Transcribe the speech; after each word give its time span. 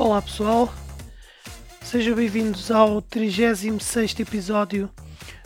Olá 0.00 0.22
pessoal, 0.22 0.72
sejam 1.82 2.14
bem-vindos 2.14 2.70
ao 2.70 3.02
36 3.02 4.18
episódio 4.20 4.88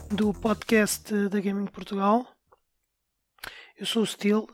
do 0.09 0.33
podcast 0.33 1.29
da 1.29 1.41
Gaming 1.41 1.67
Portugal. 1.67 2.25
Eu 3.77 3.85
sou 3.85 4.05
o 4.05 4.07
Steel, 4.07 4.49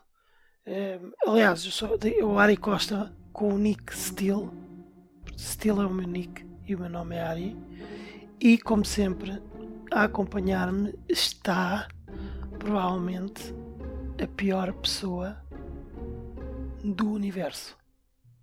aliás, 1.26 1.66
eu 1.66 1.70
sou 1.70 1.98
o 2.22 2.38
Ari 2.38 2.56
Costa 2.56 3.14
com 3.30 3.52
o 3.52 3.58
nick 3.58 3.94
Steel. 3.94 4.50
Steel 5.38 5.82
é 5.82 5.86
o 5.86 5.92
meu 5.92 6.08
nick 6.08 6.46
e 6.66 6.74
o 6.74 6.78
meu 6.78 6.88
nome 6.88 7.16
é 7.16 7.22
Ari. 7.22 7.56
E 8.40 8.56
como 8.56 8.86
sempre, 8.86 9.38
a 9.92 10.04
acompanhar-me 10.04 10.98
está 11.10 11.88
provavelmente 12.58 13.54
a 14.18 14.26
pior 14.26 14.72
pessoa 14.72 15.36
do 16.82 17.12
universo. 17.12 17.78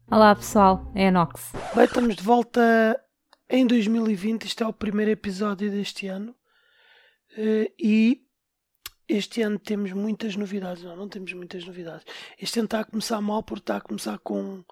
Olá 0.09 0.33
pessoal, 0.33 0.89
é 0.95 1.09
a 1.09 1.11
Nox. 1.11 1.51
Bem, 1.75 1.83
estamos 1.83 2.15
de 2.15 2.23
volta 2.23 2.97
em 3.49 3.67
2020. 3.67 4.45
Isto 4.45 4.63
é 4.63 4.67
o 4.67 4.71
primeiro 4.71 5.11
episódio 5.11 5.69
deste 5.69 6.07
ano. 6.07 6.33
Eh, 7.37 7.73
e 7.77 8.21
este 9.09 9.41
ano 9.41 9.59
temos 9.59 9.91
muitas 9.91 10.37
novidades. 10.37 10.81
Não, 10.81 10.95
não 10.95 11.09
temos 11.09 11.33
muitas 11.33 11.65
novidades. 11.65 12.05
Este 12.41 12.57
ano 12.57 12.67
está 12.67 12.79
a 12.79 12.85
começar 12.85 13.19
mal 13.19 13.43
porque 13.43 13.63
está 13.63 13.75
a 13.75 13.81
começar 13.81 14.17
com 14.19 14.63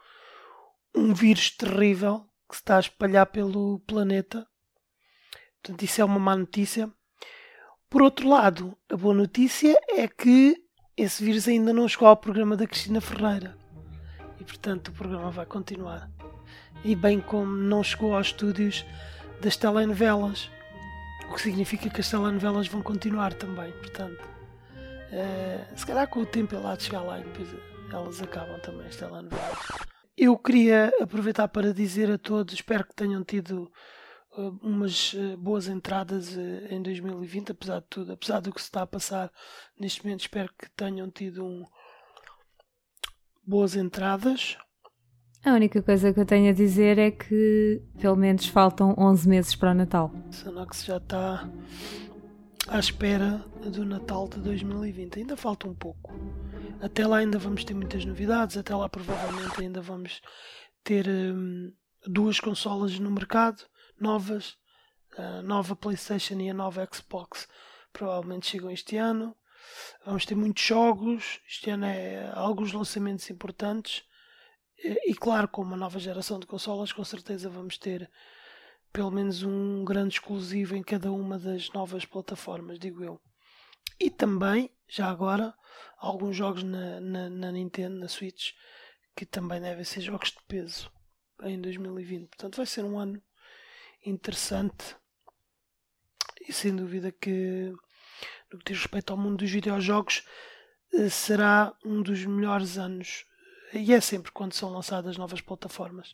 um 0.96 1.14
vírus 1.14 1.52
terrível 1.52 2.26
que 2.50 2.56
se 2.56 2.62
está 2.62 2.78
a 2.78 2.80
espalhar 2.80 3.26
pelo 3.26 3.80
planeta. 3.80 4.48
Portanto, 5.62 5.84
isso 5.84 6.00
é 6.00 6.06
uma 6.06 6.18
má 6.18 6.38
notícia. 6.38 6.90
Por 7.90 8.02
outro 8.02 8.30
lado, 8.30 8.78
a 8.90 8.96
boa 8.96 9.14
notícia 9.14 9.78
é 9.90 10.08
que 10.08 10.56
esse 10.96 11.22
vírus 11.22 11.46
ainda 11.46 11.74
não 11.74 11.90
chegou 11.90 12.08
ao 12.08 12.16
programa 12.16 12.56
da 12.56 12.66
Cristina 12.66 13.02
Ferreira. 13.02 13.65
E 14.40 14.44
portanto 14.44 14.90
o 14.90 14.92
programa 14.92 15.32
vai 15.32 15.46
continuar. 15.46 16.10
E 16.84 16.96
bem 16.96 17.20
como 17.20 17.56
não 17.56 17.84
chegou 17.84 18.16
aos 18.16 18.28
estúdios 18.28 18.86
das 19.42 19.56
telenovelas. 19.56 20.50
O 21.30 21.34
que 21.34 21.42
significa 21.42 21.90
que 21.90 22.02
as 22.02 22.10
telenovelas 22.10 22.68
vão 22.68 22.82
continuar 22.82 23.34
também. 23.34 23.72
Portanto, 23.74 24.22
uh, 24.22 25.78
se 25.80 25.86
calhar 25.86 26.08
com 26.08 26.22
o 26.22 26.26
tempo 26.26 26.56
ele 26.56 26.66
há 26.66 26.76
de 26.76 26.84
chegar 26.84 27.02
lá 27.02 27.20
e 27.20 27.24
depois 27.24 27.50
elas 27.92 28.22
acabam 28.22 28.60
também 28.60 28.88
as 28.88 28.96
telenovelas. 28.96 29.58
Eu 30.18 30.38
queria 30.38 30.94
aproveitar 31.02 31.48
para 31.48 31.74
dizer 31.74 32.10
a 32.12 32.18
todos, 32.18 32.54
espero 32.54 32.86
que 32.86 32.96
tenham 32.96 33.24
tido 33.24 33.72
uh, 34.38 34.60
umas 34.62 35.14
uh, 35.14 35.36
boas 35.38 35.68
entradas 35.68 36.38
em 36.70 36.82
2020, 36.82 37.52
apesar 37.52 37.80
de 37.80 37.88
tudo, 37.90 38.14
apesar 38.14 38.40
do 38.40 38.54
que 38.54 38.62
se 38.62 38.68
está 38.68 38.84
a 38.84 38.88
passar 38.88 39.32
neste 39.78 40.04
momento, 40.04 40.22
espero 40.22 40.50
que 40.58 40.70
tenham 40.72 41.10
tido 41.10 41.44
um, 41.46 41.66
boas 43.46 43.76
entradas. 43.76 44.58
A 45.44 45.54
única 45.54 45.82
coisa 45.82 46.12
que 46.12 46.20
eu 46.20 46.26
tenho 46.26 46.50
a 46.50 46.54
dizer 46.54 46.98
é 46.98 47.12
que 47.12 47.82
pelo 48.00 48.16
menos 48.16 48.48
faltam 48.48 48.96
11 48.98 49.30
meses 49.30 49.56
para 49.56 49.72
o 49.72 49.74
Natal. 49.76 50.12
Sanox 50.32 50.84
já 50.84 50.98
está 50.98 51.48
à 52.68 52.80
espera 52.80 53.46
do 53.72 53.86
Natal 53.86 54.28
de 54.28 54.40
2020. 54.40 55.20
Ainda 55.20 55.38
falta 55.38 55.68
um 55.68 55.76
pouco. 55.76 56.12
Até 56.82 57.06
lá 57.06 57.18
ainda 57.18 57.38
vamos 57.38 57.64
ter 57.64 57.76
muitas 57.76 58.04
novidades. 58.04 58.58
Até 58.58 58.76
lá 58.76 58.90
provavelmente 58.90 59.62
ainda 59.62 59.82
vamos 59.82 60.20
ter 60.84 61.08
hum, 61.08 61.72
duas 62.08 62.40
consolas 62.40 62.98
no 63.00 63.12
mercado 63.12 63.62
novas. 64.00 64.58
A 65.16 65.42
nova 65.44 65.76
PlayStation 65.76 66.40
e 66.40 66.50
a 66.50 66.54
nova 66.54 66.88
Xbox 66.92 67.48
provavelmente 67.94 68.48
chegam 68.48 68.72
este 68.72 68.98
ano. 68.98 69.36
Vamos 70.06 70.26
ter 70.26 70.36
muitos 70.36 70.64
jogos, 70.64 71.40
este 71.48 71.70
ano 71.70 71.86
é 71.86 72.32
alguns 72.34 72.72
lançamentos 72.72 73.30
importantes. 73.30 74.04
E, 74.78 75.12
e 75.12 75.16
claro, 75.16 75.48
com 75.48 75.62
uma 75.62 75.78
nova 75.78 76.00
geração 76.00 76.40
de 76.40 76.46
consolas, 76.46 76.92
com 76.92 77.04
certeza 77.04 77.50
vamos 77.50 77.78
ter 77.78 78.10
pelo 78.92 79.12
menos 79.12 79.44
um 79.44 79.84
grande 79.84 80.14
exclusivo 80.16 80.76
em 80.76 80.84
cada 80.84 81.12
uma 81.12 81.38
das 81.38 81.70
novas 81.72 82.06
plataformas, 82.06 82.80
digo 82.80 83.04
eu. 83.04 83.20
E 84.00 84.10
também, 84.10 84.70
já 84.88 85.10
agora, 85.10 85.54
alguns 85.98 86.36
jogos 86.36 86.64
na, 86.64 87.00
na, 87.02 87.30
na 87.30 87.52
Nintendo, 87.52 87.98
na 87.98 88.08
Switch, 88.08 88.54
que 89.16 89.26
também 89.26 89.62
devem 89.62 89.84
ser 89.84 90.02
jogos 90.02 90.32
de 90.32 90.42
peso 90.48 90.92
em 91.44 91.60
2020. 91.60 92.28
Portanto, 92.30 92.58
vai 92.58 92.66
ser 92.66 92.84
um 92.84 92.98
ano 92.98 93.22
interessante 94.06 94.96
e 96.48 96.54
sem 96.54 96.76
dúvida 96.76 97.12
que 97.12 97.74
no 98.52 98.60
que 98.60 98.72
diz 98.74 98.82
respeito 98.82 99.12
ao 99.12 99.18
mundo 99.18 99.38
dos 99.38 99.52
videojogos, 99.52 100.24
eh, 100.94 101.10
será 101.10 101.74
um 101.84 102.02
dos 102.02 102.26
melhores 102.26 102.78
anos. 102.78 103.26
E 103.74 103.94
é 103.94 104.00
sempre 104.00 104.32
quando 104.32 104.54
são 104.54 104.72
lançadas 104.72 105.18
novas 105.18 105.42
plataformas. 105.42 106.12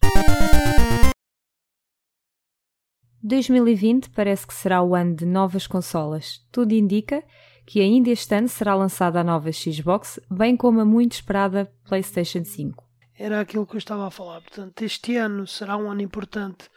2020 3.24 4.10
parece 4.10 4.48
que 4.48 4.54
será 4.54 4.82
o 4.82 4.96
ano 4.96 5.16
de 5.16 5.26
novas 5.26 5.68
consolas. 5.68 6.40
Tudo 6.52 6.74
indica 6.74 7.24
que 7.68 7.80
ainda 7.80 8.10
este 8.10 8.34
ano 8.34 8.50
será 8.50 8.74
lançada 8.74 9.20
a 9.20 9.24
nova 9.24 9.52
Xbox, 9.52 10.20
bem 10.30 10.58
como 10.58 10.82
a 10.82 10.86
muito 10.86 11.14
esperada 11.14 11.72
PlayStation 11.88 12.44
5. 12.44 12.84
Era 13.18 13.40
aquilo 13.40 13.68
que 13.68 13.76
eu 13.76 13.78
estava 13.78 14.08
a 14.08 14.12
falar. 14.12 14.42
Portanto, 14.42 14.82
este 14.82 15.16
ano 15.16 15.46
será 15.46 15.78
um 15.78 15.92
ano 15.92 16.02
importante 16.02 16.68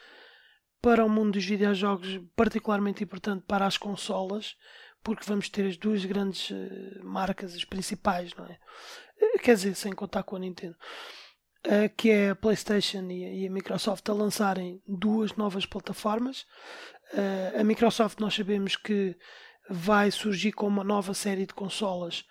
para 0.82 1.02
o 1.02 1.08
mundo 1.08 1.32
dos 1.32 1.44
videojogos, 1.46 2.20
particularmente 2.36 3.02
importante 3.02 3.42
para 3.48 3.64
as 3.64 3.78
consolas, 3.78 4.54
porque 5.04 5.24
vamos 5.26 5.50
ter 5.50 5.66
as 5.66 5.76
duas 5.76 6.04
grandes 6.04 6.50
uh, 6.50 7.04
marcas, 7.04 7.54
as 7.54 7.64
principais, 7.64 8.34
não 8.34 8.46
é? 8.46 8.58
Uh, 9.20 9.38
quer 9.38 9.54
dizer, 9.54 9.76
sem 9.76 9.92
contar 9.92 10.22
com 10.22 10.34
a 10.34 10.38
Nintendo, 10.38 10.74
uh, 11.66 11.94
que 11.94 12.10
é 12.10 12.30
a 12.30 12.34
PlayStation 12.34 13.06
e 13.10 13.46
a, 13.46 13.50
Microsoft 13.50 14.08
a 14.08 14.14
lançarem 14.14 14.82
duas 14.88 15.36
novas 15.36 15.66
plataformas. 15.66 16.46
a 17.60 17.62
Microsoft 17.62 18.18
nós 18.18 18.34
sabemos 18.34 18.76
que 18.76 19.14
vai 19.68 20.10
surgir 20.10 20.52
com 20.52 20.66
uma 20.66 20.82
nova 20.82 21.14
série 21.14 21.46
de 21.46 21.54
consolas 21.54 22.24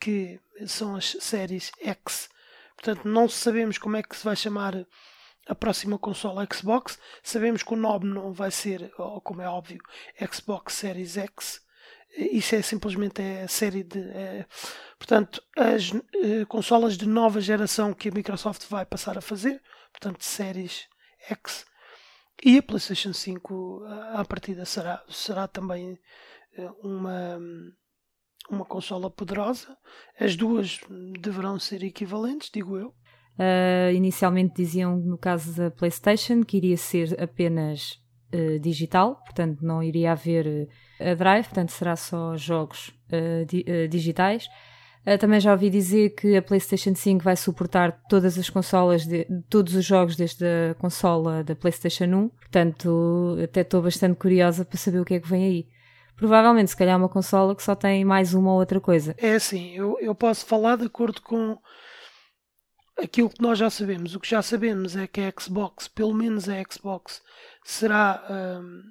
que 0.00 0.40
são 0.66 0.96
as 0.96 1.16
séries 1.20 1.70
X. 1.80 2.28
Portanto, 2.74 3.06
não 3.06 3.28
sabemos 3.28 3.78
como 3.78 3.96
é 3.96 4.02
que 4.02 4.16
se 4.16 4.24
vai 4.24 4.34
chamar 4.34 4.86
a 5.46 5.54
próxima 5.54 5.98
consola 5.98 6.46
Xbox. 6.52 6.98
Sabemos 7.22 7.62
que 7.62 7.72
o 7.72 7.76
nome 7.76 8.06
não 8.06 8.32
vai 8.32 8.50
ser, 8.50 8.90
como 9.22 9.42
é 9.42 9.48
óbvio, 9.48 9.80
Xbox 10.30 10.74
Series 10.74 11.16
X, 11.16 11.62
isso 12.16 12.54
é 12.54 12.62
simplesmente 12.62 13.20
a 13.22 13.48
série 13.48 13.82
de. 13.82 13.98
É, 13.98 14.46
portanto, 14.98 15.42
as 15.56 15.90
uh, 15.90 16.46
consolas 16.48 16.96
de 16.96 17.06
nova 17.06 17.40
geração 17.40 17.94
que 17.94 18.08
a 18.08 18.12
Microsoft 18.12 18.66
vai 18.68 18.84
passar 18.84 19.16
a 19.16 19.22
fazer, 19.22 19.62
portanto, 19.92 20.22
séries 20.22 20.88
X. 21.28 21.64
E 22.44 22.58
a 22.58 22.62
PlayStation 22.62 23.12
5, 23.12 23.84
à 24.14 24.24
partida, 24.24 24.64
será, 24.64 25.02
será 25.08 25.46
também 25.46 25.98
uh, 26.58 26.76
uma, 26.82 27.38
uma 28.50 28.64
consola 28.64 29.10
poderosa. 29.10 29.76
As 30.18 30.36
duas 30.36 30.80
deverão 31.20 31.58
ser 31.58 31.82
equivalentes, 31.82 32.50
digo 32.52 32.76
eu. 32.76 32.88
Uh, 33.38 33.92
inicialmente 33.94 34.54
diziam, 34.54 34.96
no 34.96 35.16
caso 35.16 35.54
da 35.54 35.70
PlayStation, 35.70 36.42
que 36.42 36.58
iria 36.58 36.76
ser 36.76 37.18
apenas 37.20 38.01
uh, 38.32 38.58
digital, 38.58 39.16
portanto 39.24 39.60
não 39.62 39.82
iria 39.82 40.12
haver 40.12 40.46
uh, 40.46 41.10
a 41.10 41.14
drive, 41.14 41.44
portanto 41.44 41.70
será 41.70 41.96
só 41.96 42.36
jogos 42.36 42.88
uh, 43.10 43.44
di 43.46 43.64
digitais. 43.88 44.46
também 45.18 45.40
já 45.40 45.52
ouvi 45.52 45.68
dizer 45.68 46.10
que 46.10 46.36
a 46.36 46.42
PlayStation 46.42 46.94
5 46.94 47.24
vai 47.24 47.36
suportar 47.36 48.02
todas 48.08 48.38
as 48.38 48.48
consolas, 48.48 49.04
de, 49.04 49.26
todos 49.48 49.74
os 49.74 49.84
jogos 49.84 50.16
desde 50.16 50.44
a 50.70 50.74
consola 50.74 51.42
da 51.42 51.54
PlayStation 51.56 52.04
1, 52.04 52.28
portanto 52.28 53.36
até 53.42 53.62
estou 53.62 53.82
bastante 53.82 54.16
curiosa 54.16 54.64
para 54.64 54.78
saber 54.78 55.00
o 55.00 55.04
que 55.04 55.14
é 55.14 55.20
que 55.20 55.28
vem 55.28 55.44
aí. 55.44 55.66
Provavelmente, 56.16 56.70
se 56.70 56.76
calhar, 56.76 56.96
uma 56.96 57.08
consola 57.08 57.56
que 57.56 57.62
só 57.62 57.74
tem 57.74 58.04
mais 58.04 58.32
uma 58.32 58.52
ou 58.52 58.60
outra 58.60 58.78
coisa. 58.80 59.12
É 59.18 59.34
assim, 59.34 59.74
eu, 59.74 59.96
eu 60.00 60.14
posso 60.14 60.46
falar 60.46 60.76
de 60.76 60.84
acordo 60.84 61.20
com 61.20 61.58
aquilo 62.98 63.30
que 63.30 63.42
nós 63.42 63.58
já 63.58 63.70
sabemos. 63.70 64.14
O 64.14 64.20
que 64.20 64.28
já 64.28 64.42
sabemos 64.42 64.96
é 64.96 65.06
que 65.06 65.20
a 65.20 65.32
Xbox, 65.38 65.88
pelo 65.88 66.14
menos 66.14 66.48
a 66.48 66.54
Xbox, 66.70 67.22
será 67.64 68.24
um, 68.30 68.82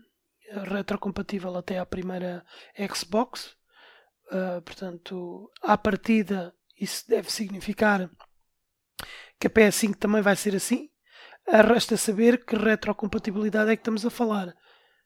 retrocompatível 0.70 1.56
até 1.58 1.80
à 1.80 1.86
primeira 1.86 2.46
Xbox. 2.94 3.56
Uh, 4.32 4.62
portanto, 4.62 5.52
à 5.62 5.78
partida, 5.78 6.54
isso 6.80 7.08
deve 7.08 7.32
significar 7.32 8.10
que 9.40 9.48
a 9.48 9.50
PS5 9.50 9.96
também 9.96 10.22
vai 10.22 10.36
ser 10.36 10.56
assim. 10.56 10.90
Resta 11.48 11.98
saber 11.98 12.46
que 12.46 12.56
retrocompatibilidade 12.56 13.72
é 13.72 13.76
que 13.76 13.82
estamos 13.82 14.06
a 14.06 14.10
falar. 14.10 14.56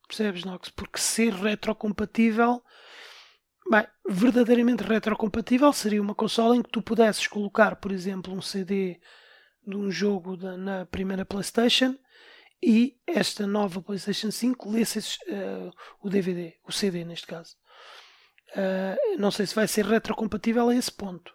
Percebes, 0.07 0.43
Nox? 0.43 0.69
Porque 0.69 0.99
ser 0.99 1.33
retrocompatível 1.33 2.61
Bem, 3.69 3.87
verdadeiramente 4.07 4.83
retrocompatível 4.83 5.73
seria 5.73 6.01
uma 6.01 6.13
consola 6.13 6.55
em 6.55 6.61
que 6.61 6.69
tu 6.69 6.81
pudesses 6.81 7.25
colocar, 7.25 7.75
por 7.77 7.91
exemplo, 7.91 8.31
um 8.31 8.41
CD 8.41 8.99
de 9.65 9.75
um 9.75 9.89
jogo 9.89 10.37
na 10.37 10.85
primeira 10.85 11.25
PlayStation 11.25 11.97
e 12.61 12.95
esta 13.07 13.47
nova 13.47 13.81
PlayStation 13.81 14.29
5 14.29 14.71
lesse 14.71 14.99
uh, 14.99 15.71
o 15.99 16.09
DVD, 16.09 16.55
o 16.63 16.71
CD 16.71 17.03
neste 17.03 17.25
caso. 17.25 17.55
Uh, 18.51 19.19
não 19.19 19.31
sei 19.31 19.47
se 19.47 19.55
vai 19.55 19.67
ser 19.67 19.85
retrocompatível 19.85 20.69
a 20.69 20.75
esse 20.75 20.91
ponto. 20.91 21.33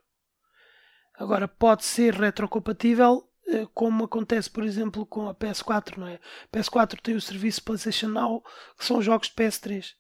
Agora, 1.15 1.49
pode 1.49 1.85
ser 1.85 2.15
retrocompatível 2.15 3.29
eh, 3.47 3.67
como 3.75 4.05
acontece, 4.05 4.49
por 4.49 4.65
exemplo, 4.65 5.05
com 5.05 5.29
a 5.29 5.35
PS4, 5.35 5.99
não 5.99 6.07
é? 6.07 6.15
A 6.15 6.57
PS4 6.57 6.99
tem 7.03 7.15
o 7.15 7.21
serviço 7.21 7.63
PlayStation 7.63 8.09
Now, 8.09 8.43
que 8.79 8.87
são 8.87 9.03
jogos 9.03 9.29
de 9.29 9.35
PS3, 9.35 9.93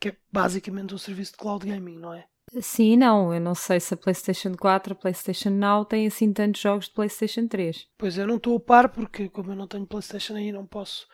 que 0.00 0.08
é 0.10 0.16
basicamente 0.32 0.94
um 0.94 0.98
serviço 0.98 1.32
de 1.32 1.38
cloud 1.38 1.66
gaming, 1.66 1.98
não 1.98 2.12
é? 2.12 2.26
Sim 2.60 2.96
não. 2.96 3.34
Eu 3.34 3.40
não 3.40 3.54
sei 3.54 3.80
se 3.80 3.94
a 3.94 3.96
PlayStation 3.96 4.54
4, 4.54 4.92
a 4.92 4.96
PlayStation 4.96 5.50
Now 5.50 5.84
tem 5.84 6.06
assim 6.06 6.32
tantos 6.32 6.60
jogos 6.60 6.86
de 6.86 6.94
PlayStation 6.94 7.48
3. 7.48 7.88
Pois 7.98 8.16
eu 8.16 8.26
não 8.26 8.36
estou 8.36 8.56
a 8.56 8.60
par 8.60 8.88
porque 8.88 9.28
como 9.28 9.52
eu 9.52 9.56
não 9.56 9.66
tenho 9.66 9.86
PlayStation 9.86 10.34
aí 10.34 10.52
não 10.52 10.66
posso 10.66 11.06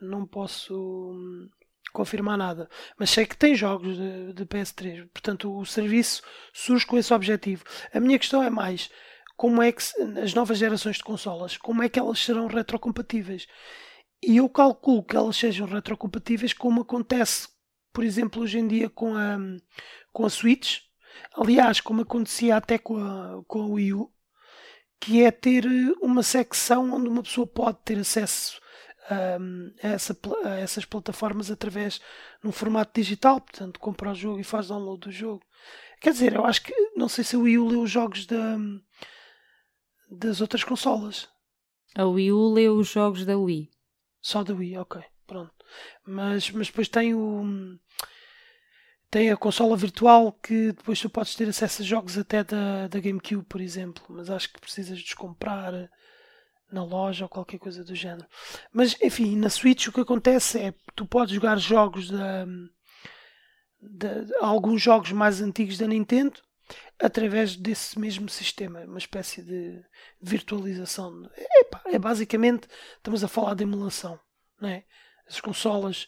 não 0.00 0.24
posso 0.24 0.74
hum, 0.76 1.48
confirmar 1.92 2.38
nada. 2.38 2.68
Mas 2.96 3.10
sei 3.10 3.26
que 3.26 3.36
tem 3.36 3.54
jogos 3.54 3.96
de, 3.96 4.32
de, 4.32 4.46
PS3. 4.46 5.08
Portanto, 5.12 5.56
o 5.56 5.66
serviço 5.66 6.22
surge 6.52 6.86
com 6.86 6.96
esse 6.96 7.12
objetivo. 7.12 7.64
A 7.92 7.98
minha 7.98 8.18
questão 8.18 8.42
é 8.42 8.50
mais 8.50 8.90
como 9.36 9.62
é 9.62 9.70
que 9.70 9.82
as 10.22 10.34
novas 10.34 10.58
gerações 10.58 10.96
de 10.96 11.04
consolas, 11.04 11.56
como 11.56 11.82
é 11.82 11.88
que 11.88 11.98
elas 11.98 12.18
serão 12.18 12.48
retrocompatíveis? 12.48 13.46
E 14.20 14.38
eu 14.38 14.48
calculo 14.48 15.04
que 15.04 15.16
elas 15.16 15.36
sejam 15.36 15.66
retrocompatíveis 15.66 16.52
como 16.52 16.80
acontece, 16.80 17.48
por 17.98 18.04
exemplo, 18.04 18.42
hoje 18.42 18.60
em 18.60 18.68
dia 18.68 18.88
com 18.88 19.16
a, 19.16 19.36
com 20.12 20.24
a 20.24 20.30
Switch. 20.30 20.82
Aliás, 21.34 21.80
como 21.80 22.02
acontecia 22.02 22.54
até 22.54 22.78
com 22.78 22.96
a, 22.96 23.42
com 23.44 23.60
a 23.62 23.66
Wii 23.66 23.92
U, 23.92 24.12
que 25.00 25.24
é 25.24 25.32
ter 25.32 25.66
uma 26.00 26.22
secção 26.22 26.92
onde 26.94 27.08
uma 27.08 27.24
pessoa 27.24 27.44
pode 27.44 27.78
ter 27.84 27.98
acesso 27.98 28.60
um, 29.40 29.74
a, 29.82 29.88
essa, 29.88 30.16
a, 30.44 30.50
essas 30.60 30.84
plataformas 30.84 31.50
através 31.50 32.00
num 32.40 32.52
formato 32.52 32.92
digital, 32.94 33.40
portanto 33.40 33.80
compra 33.80 34.12
o 34.12 34.14
jogo 34.14 34.38
e 34.38 34.44
faz 34.44 34.68
download 34.68 35.00
do 35.00 35.10
jogo. 35.10 35.42
Quer 36.00 36.12
dizer, 36.12 36.34
eu 36.34 36.46
acho 36.46 36.62
que 36.62 36.72
não 36.94 37.08
sei 37.08 37.24
se 37.24 37.34
a 37.34 37.40
Wii 37.40 37.58
U 37.58 37.66
leu 37.66 37.82
os 37.82 37.90
jogos 37.90 38.26
da, 38.26 38.58
das 40.08 40.40
outras 40.40 40.62
consolas. 40.62 41.28
A 41.96 42.04
Wii 42.04 42.30
U 42.30 42.52
leu 42.52 42.76
os 42.76 42.86
jogos 42.86 43.26
da 43.26 43.36
Wii. 43.36 43.68
Só 44.20 44.44
da 44.44 44.54
Wii, 44.54 44.78
ok, 44.78 45.02
pronto. 45.26 45.57
Mas, 46.06 46.50
mas 46.50 46.68
depois 46.68 46.88
tem 46.88 47.14
o 47.14 47.78
tem 49.10 49.30
a 49.30 49.36
consola 49.36 49.76
virtual 49.76 50.32
que 50.32 50.72
depois 50.72 51.00
tu 51.00 51.08
podes 51.08 51.34
ter 51.34 51.48
acesso 51.48 51.80
a 51.80 51.84
jogos 51.84 52.18
até 52.18 52.44
da, 52.44 52.88
da 52.88 53.00
GameCube, 53.00 53.44
por 53.44 53.60
exemplo, 53.60 54.04
mas 54.10 54.28
acho 54.28 54.52
que 54.52 54.60
precisas 54.60 54.98
de 54.98 55.16
comprar 55.16 55.72
na 56.70 56.84
loja 56.84 57.24
ou 57.24 57.28
qualquer 57.28 57.58
coisa 57.58 57.82
do 57.82 57.94
género. 57.94 58.26
Mas 58.72 58.94
enfim, 59.02 59.36
na 59.36 59.48
Switch 59.48 59.86
o 59.86 59.92
que 59.92 60.00
acontece 60.00 60.58
é 60.58 60.74
tu 60.94 61.06
podes 61.06 61.34
jogar 61.34 61.56
jogos 61.58 62.10
da, 62.10 62.44
de, 63.80 64.34
alguns 64.40 64.82
jogos 64.82 65.12
mais 65.12 65.40
antigos 65.40 65.78
da 65.78 65.86
Nintendo 65.86 66.40
através 66.98 67.56
desse 67.56 67.98
mesmo 67.98 68.28
sistema, 68.28 68.80
uma 68.80 68.98
espécie 68.98 69.42
de 69.42 69.82
virtualização. 70.20 71.30
É, 71.34 71.94
é 71.94 71.98
basicamente 71.98 72.68
estamos 72.96 73.24
a 73.24 73.28
falar 73.28 73.54
de 73.54 73.62
emulação, 73.62 74.20
não 74.60 74.68
é? 74.68 74.84
As 75.28 75.40
consolas 75.40 76.06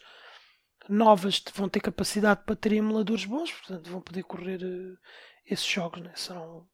novas 0.89 1.43
vão 1.55 1.69
ter 1.69 1.81
capacidade 1.81 2.43
para 2.45 2.57
ter 2.57 2.73
emuladores 2.73 3.25
bons, 3.25 3.53
portanto 3.53 3.91
vão 3.91 4.01
poder 4.01 4.23
correr 4.25 4.63
uh, 4.63 4.99
esses 5.47 5.67
jogos, 5.67 6.01
né? 6.01 6.13
serão 6.15 6.67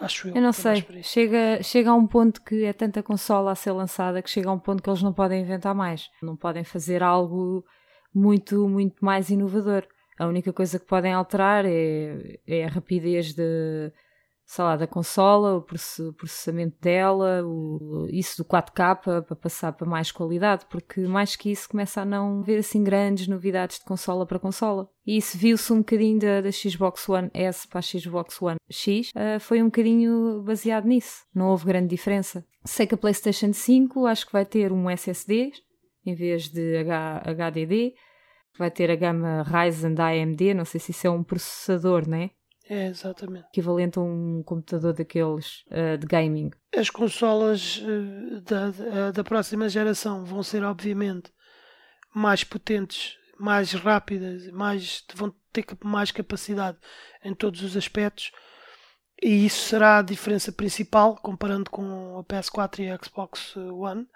Acho 0.00 0.28
eu. 0.28 0.34
Eu 0.34 0.42
não 0.42 0.52
sei. 0.52 0.84
Chega, 1.02 1.62
chega 1.62 1.90
a 1.90 1.94
um 1.94 2.06
ponto 2.06 2.42
que 2.42 2.64
é 2.64 2.72
tanta 2.72 3.02
consola 3.02 3.52
a 3.52 3.54
ser 3.54 3.72
lançada 3.72 4.20
que 4.22 4.30
chega 4.30 4.48
a 4.48 4.52
um 4.52 4.58
ponto 4.58 4.82
que 4.82 4.90
eles 4.90 5.02
não 5.02 5.12
podem 5.12 5.42
inventar 5.42 5.74
mais. 5.74 6.10
Não 6.22 6.36
podem 6.36 6.64
fazer 6.64 7.02
algo 7.02 7.64
muito, 8.12 8.68
muito 8.68 9.04
mais 9.04 9.30
inovador. 9.30 9.86
A 10.18 10.26
única 10.26 10.52
coisa 10.52 10.78
que 10.78 10.86
podem 10.86 11.12
alterar 11.12 11.64
é, 11.64 12.38
é 12.46 12.64
a 12.64 12.68
rapidez 12.68 13.34
de, 13.34 13.92
sei 14.46 14.64
lá, 14.64 14.76
da 14.76 14.86
consola, 14.86 15.56
o 15.56 15.62
processamento 15.62 16.76
dela, 16.80 17.42
o, 17.44 18.06
isso 18.10 18.42
do 18.42 18.44
4K 18.44 18.96
para 18.96 19.36
passar 19.36 19.72
para 19.72 19.88
mais 19.88 20.12
qualidade, 20.12 20.66
porque 20.68 21.00
mais 21.02 21.34
que 21.34 21.50
isso 21.50 21.68
começa 21.68 22.02
a 22.02 22.04
não 22.04 22.42
ver 22.42 22.58
assim 22.58 22.84
grandes 22.84 23.26
novidades 23.26 23.78
de 23.78 23.84
consola 23.84 24.26
para 24.26 24.38
consola. 24.38 24.88
E 25.06 25.16
isso 25.16 25.38
viu-se 25.38 25.72
um 25.72 25.78
bocadinho 25.78 26.18
da, 26.18 26.40
da, 26.40 26.52
Xbox 26.52 27.08
One 27.08 27.30
S 27.32 27.66
para 27.66 27.78
a 27.78 27.82
Xbox 27.82 28.40
One 28.40 28.58
X, 28.70 29.10
uh, 29.10 29.40
foi 29.40 29.62
um 29.62 29.66
bocadinho 29.66 30.42
baseado 30.42 30.86
nisso. 30.86 31.24
Não 31.34 31.48
houve 31.48 31.66
grande 31.66 31.88
diferença. 31.88 32.44
Sei 32.64 32.86
que 32.86 32.94
a 32.94 32.98
PlayStation 32.98 33.52
5 33.52 34.06
acho 34.06 34.26
que 34.26 34.32
vai 34.32 34.44
ter 34.44 34.72
um 34.72 34.88
SSD 34.88 35.52
em 36.06 36.14
vez 36.14 36.48
de 36.48 36.76
H, 36.78 37.22
HDD. 37.26 37.94
Vai 38.56 38.70
ter 38.70 38.90
a 38.90 38.96
gama 38.96 39.42
Ryzen 39.42 39.94
da 39.94 40.08
AMD, 40.08 40.54
não 40.54 40.64
sei 40.64 40.78
se 40.78 40.92
isso 40.92 41.06
é 41.06 41.10
um 41.10 41.24
processador, 41.24 42.08
né? 42.08 42.30
É, 42.68 42.86
exatamente. 42.86 43.46
Equivalente 43.48 43.98
a 43.98 44.02
um 44.02 44.42
computador 44.42 44.94
daqueles 44.94 45.64
uh, 45.66 45.98
de 45.98 46.06
gaming. 46.06 46.50
As 46.74 46.88
consolas 46.88 47.78
uh, 47.78 48.40
da, 48.40 48.70
da, 48.70 49.10
da, 49.10 49.24
próxima 49.24 49.68
geração 49.68 50.24
vão 50.24 50.42
ser, 50.42 50.64
obviamente, 50.64 51.30
mais 52.14 52.42
potentes, 52.42 53.18
mais 53.38 53.72
rápidas, 53.72 54.50
mais, 54.50 55.04
vão 55.14 55.34
ter 55.52 55.66
mais 55.84 56.10
capacidade 56.10 56.78
em 57.22 57.34
todos 57.34 57.62
os 57.62 57.76
aspectos. 57.76 58.32
E 59.22 59.46
isso 59.46 59.68
será 59.68 59.98
a 59.98 60.02
diferença 60.02 60.50
principal 60.50 61.16
comparando 61.16 61.70
com 61.70 62.18
a 62.18 62.24
PS4 62.24 62.80
e 62.80 62.90
a 62.90 62.98
Xbox 63.02 63.54
One 63.56 64.06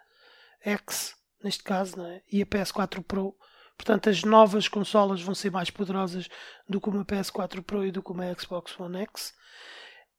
X, 0.61 1.15
neste 1.43 1.63
caso, 1.63 2.01
é? 2.03 2.23
e 2.31 2.43
a 2.43 2.47
PS4 2.47 3.03
Pro 3.03 3.37
Portanto, 3.79 4.11
as 4.11 4.25
novas 4.25 4.69
consolas 4.69 5.23
vão 5.23 5.35
ser 5.35 5.51
mais 5.51 5.71
poderosas 5.71 6.29
do 6.69 6.81
que 6.81 6.89
uma 6.91 7.05
PS4 7.05 7.63
Pro 7.63 7.87
e 7.87 7.93
do 7.93 8.03
que 8.03 8.11
uma 8.11 8.35
Xbox 8.35 8.79
One 8.79 8.99
X. 8.99 9.33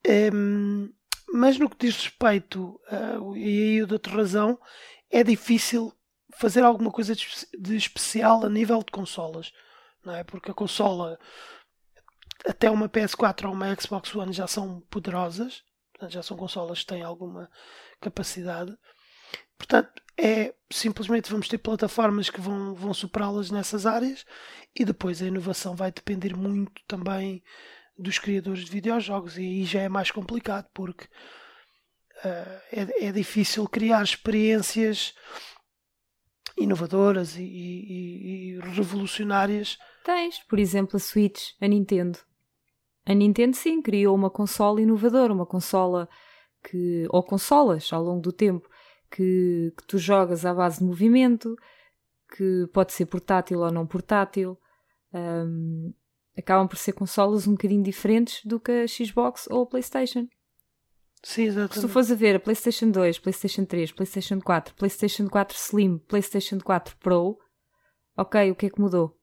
Um, 0.07 0.11
ehm, 0.11 0.89
mas 1.31 1.59
no 1.59 1.69
que 1.69 1.85
diz 1.85 1.95
respeito, 1.95 2.81
uh, 2.91 3.35
e 3.35 3.43
aí 3.43 3.75
eu 3.75 3.85
dou-te 3.85 4.09
razão, 4.09 4.57
é 5.11 5.23
difícil 5.23 5.93
fazer 6.37 6.63
alguma 6.63 6.91
coisa 6.91 7.13
de, 7.15 7.75
especial 7.75 8.45
a 8.45 8.49
nível 8.49 8.79
de 8.79 8.91
consolas. 8.91 9.51
Não 10.03 10.15
é? 10.15 10.23
Porque 10.23 10.51
a 10.51 10.53
consola, 10.53 11.19
até 12.47 12.71
uma 12.71 12.87
PS4 12.87 13.45
ou 13.45 13.53
uma 13.53 13.75
Xbox 13.75 14.15
One 14.15 14.33
já 14.33 14.47
são 14.47 14.79
poderosas, 14.89 15.63
portanto, 15.91 16.13
já 16.13 16.23
são 16.23 16.37
consolas 16.37 16.79
que 16.79 16.87
têm 16.87 17.03
alguma 17.03 17.49
capacidade. 17.99 18.75
Portanto, 19.57 20.01
é 20.17 20.53
simplesmente 20.71 21.31
vamos 21.31 21.47
ter 21.47 21.57
plataformas 21.57 22.29
que 22.29 22.41
vão, 22.41 22.73
vão 22.73 22.93
superá-las 22.93 23.49
nessas 23.49 23.85
áreas 23.85 24.25
e 24.75 24.85
depois 24.85 25.21
a 25.21 25.25
inovação 25.25 25.75
vai 25.75 25.91
depender 25.91 26.35
muito 26.35 26.81
também 26.87 27.43
dos 27.97 28.19
criadores 28.19 28.65
de 28.65 28.71
videojogos 28.71 29.37
e 29.37 29.41
aí 29.41 29.65
já 29.65 29.81
é 29.81 29.89
mais 29.89 30.11
complicado 30.11 30.67
porque 30.73 31.05
uh, 31.05 32.61
é, 32.71 33.07
é 33.07 33.11
difícil 33.11 33.67
criar 33.67 34.03
experiências 34.03 35.13
inovadoras 36.57 37.35
e, 37.37 37.43
e, 37.43 38.51
e, 38.55 38.59
revolucionárias. 38.59 39.77
Tens, 40.03 40.39
por 40.43 40.59
exemplo, 40.59 40.97
a 40.97 40.99
Switch, 40.99 41.51
a 41.61 41.67
Nintendo. 41.67 42.19
A 43.05 43.13
Nintendo 43.13 43.55
sim 43.55 43.81
criou 43.81 44.15
uma 44.15 44.29
consola 44.29 44.81
inovadora, 44.81 45.33
uma 45.33 45.45
consola 45.45 46.07
que 46.63 47.07
ou 47.09 47.23
consolas 47.23 47.91
ao 47.93 48.03
longo 48.03 48.21
do 48.21 48.33
tempo 48.33 48.68
que, 49.11 49.73
que 49.77 49.87
tu 49.87 49.97
jogas 49.97 50.45
à 50.45 50.53
base 50.53 50.79
de 50.79 50.85
movimento, 50.85 51.55
que 52.35 52.67
pode 52.73 52.93
ser 52.93 53.05
portátil 53.05 53.59
ou 53.59 53.71
não 53.71 53.87
portátil. 53.87 54.57
Um, 55.13 55.93
acabam 56.37 56.67
por 56.67 56.77
ser 56.77 56.93
consolas 56.93 57.47
um 57.47 57.51
bocadinho 57.51 57.83
diferentes 57.83 58.41
do 58.45 58.59
que 58.59 58.71
a 58.71 58.87
Xbox 58.87 59.47
ou 59.49 59.63
a 59.63 59.65
PlayStation. 59.67 60.27
Sim, 61.23 61.43
exatamente. 61.43 61.75
Se 61.75 61.81
tu 61.81 61.89
fores 61.89 62.11
a 62.11 62.15
ver 62.15 62.35
a 62.35 62.39
PlayStation 62.39 62.89
2, 62.91 63.19
PlayStation 63.19 63.65
3, 63.65 63.91
PlayStation 63.91 64.39
4, 64.39 64.75
PlayStation 64.75 65.27
4 65.27 65.57
Slim, 65.57 65.97
PlayStation 65.99 66.59
4 66.59 66.95
Pro, 66.97 67.37
ok, 68.15 68.51
o 68.51 68.55
que 68.55 68.67
é 68.67 68.69
que 68.69 68.79
mudou? 68.79 69.18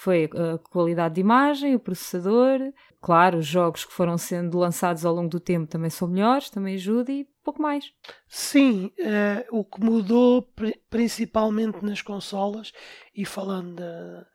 Foi 0.00 0.30
a 0.32 0.58
qualidade 0.58 1.16
de 1.16 1.22
imagem, 1.22 1.74
o 1.74 1.80
processador, 1.80 2.60
claro, 3.00 3.38
os 3.38 3.46
jogos 3.46 3.84
que 3.84 3.92
foram 3.92 4.16
sendo 4.16 4.56
lançados 4.56 5.04
ao 5.04 5.12
longo 5.12 5.28
do 5.28 5.40
tempo 5.40 5.66
também 5.66 5.90
são 5.90 6.06
melhores, 6.06 6.50
também 6.50 6.76
ajuda 6.76 7.10
e 7.10 7.26
pouco 7.42 7.60
mais. 7.60 7.92
Sim, 8.28 8.92
uh, 9.00 9.58
o 9.58 9.64
que 9.64 9.80
mudou 9.80 10.48
principalmente 10.88 11.84
nas 11.84 12.00
consolas, 12.00 12.72
e 13.12 13.24
falando 13.24 13.74
da, 13.74 14.26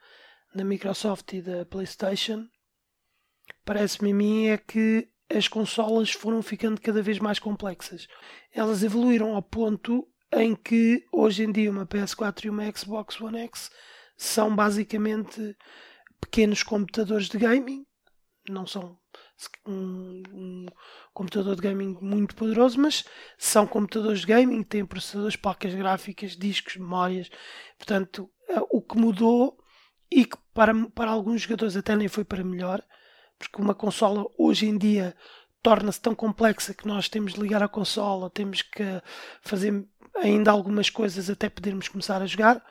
da 0.53 0.65
Microsoft 0.65 1.31
e 1.31 1.41
da 1.41 1.65
PlayStation, 1.65 2.45
parece-me 3.63 4.11
a 4.11 4.15
mim 4.15 4.47
é 4.47 4.57
que 4.57 5.07
as 5.33 5.47
consolas 5.47 6.11
foram 6.11 6.41
ficando 6.41 6.81
cada 6.81 7.01
vez 7.01 7.19
mais 7.19 7.39
complexas. 7.39 8.09
Elas 8.53 8.83
evoluíram 8.83 9.33
ao 9.33 9.41
ponto 9.41 10.05
em 10.33 10.57
que 10.57 11.05
hoje 11.09 11.45
em 11.45 11.53
dia 11.53 11.71
uma 11.71 11.85
PS4 11.85 12.43
e 12.43 12.49
uma 12.49 12.69
Xbox 12.75 13.21
One 13.21 13.39
X 13.39 13.71
são 14.15 14.55
basicamente 14.55 15.55
pequenos 16.19 16.63
computadores 16.63 17.27
de 17.27 17.37
gaming, 17.37 17.85
não 18.49 18.65
são 18.65 18.97
um, 19.67 20.21
um, 20.31 20.65
computador 21.13 21.55
de 21.55 21.61
gaming 21.61 21.97
muito 22.01 22.35
poderoso, 22.35 22.79
mas 22.79 23.05
são 23.37 23.65
computadores 23.67 24.21
de 24.21 24.27
gaming, 24.27 24.63
têm 24.63 24.85
processadores, 24.85 25.35
placas 25.35 25.73
gráficas, 25.73 26.35
discos, 26.35 26.77
memórias. 26.77 27.29
Portanto, 27.77 28.29
eh, 28.49 28.61
o 28.69 28.81
que 28.81 28.97
mudou 28.97 29.57
e 30.11 30.25
que 30.25 30.37
para, 30.53 30.73
para 30.89 31.11
alguns 31.11 31.41
jogadores 31.41 31.75
até 31.75 31.95
nem 31.95 32.07
foi 32.07 32.23
para 32.23 32.43
melhor, 32.43 32.81
porque 33.37 33.61
uma 33.61 33.73
consola 33.73 34.25
hoje 34.37 34.67
em 34.67 34.77
dia 34.77 35.15
torna-se 35.61 36.01
tão 36.01 36.13
complexa 36.13 36.73
que 36.73 36.87
nós 36.87 37.07
temos 37.07 37.33
de 37.33 37.39
ligar 37.39 37.63
a 37.63 37.67
consola, 37.67 38.29
temos 38.29 38.61
que 38.61 38.83
fazer 39.41 39.87
ainda 40.15 40.51
algumas 40.51 40.89
coisas 40.89 41.29
até 41.29 41.49
podermos 41.49 41.87
começar 41.87 42.21
a 42.21 42.25
jogar, 42.25 42.63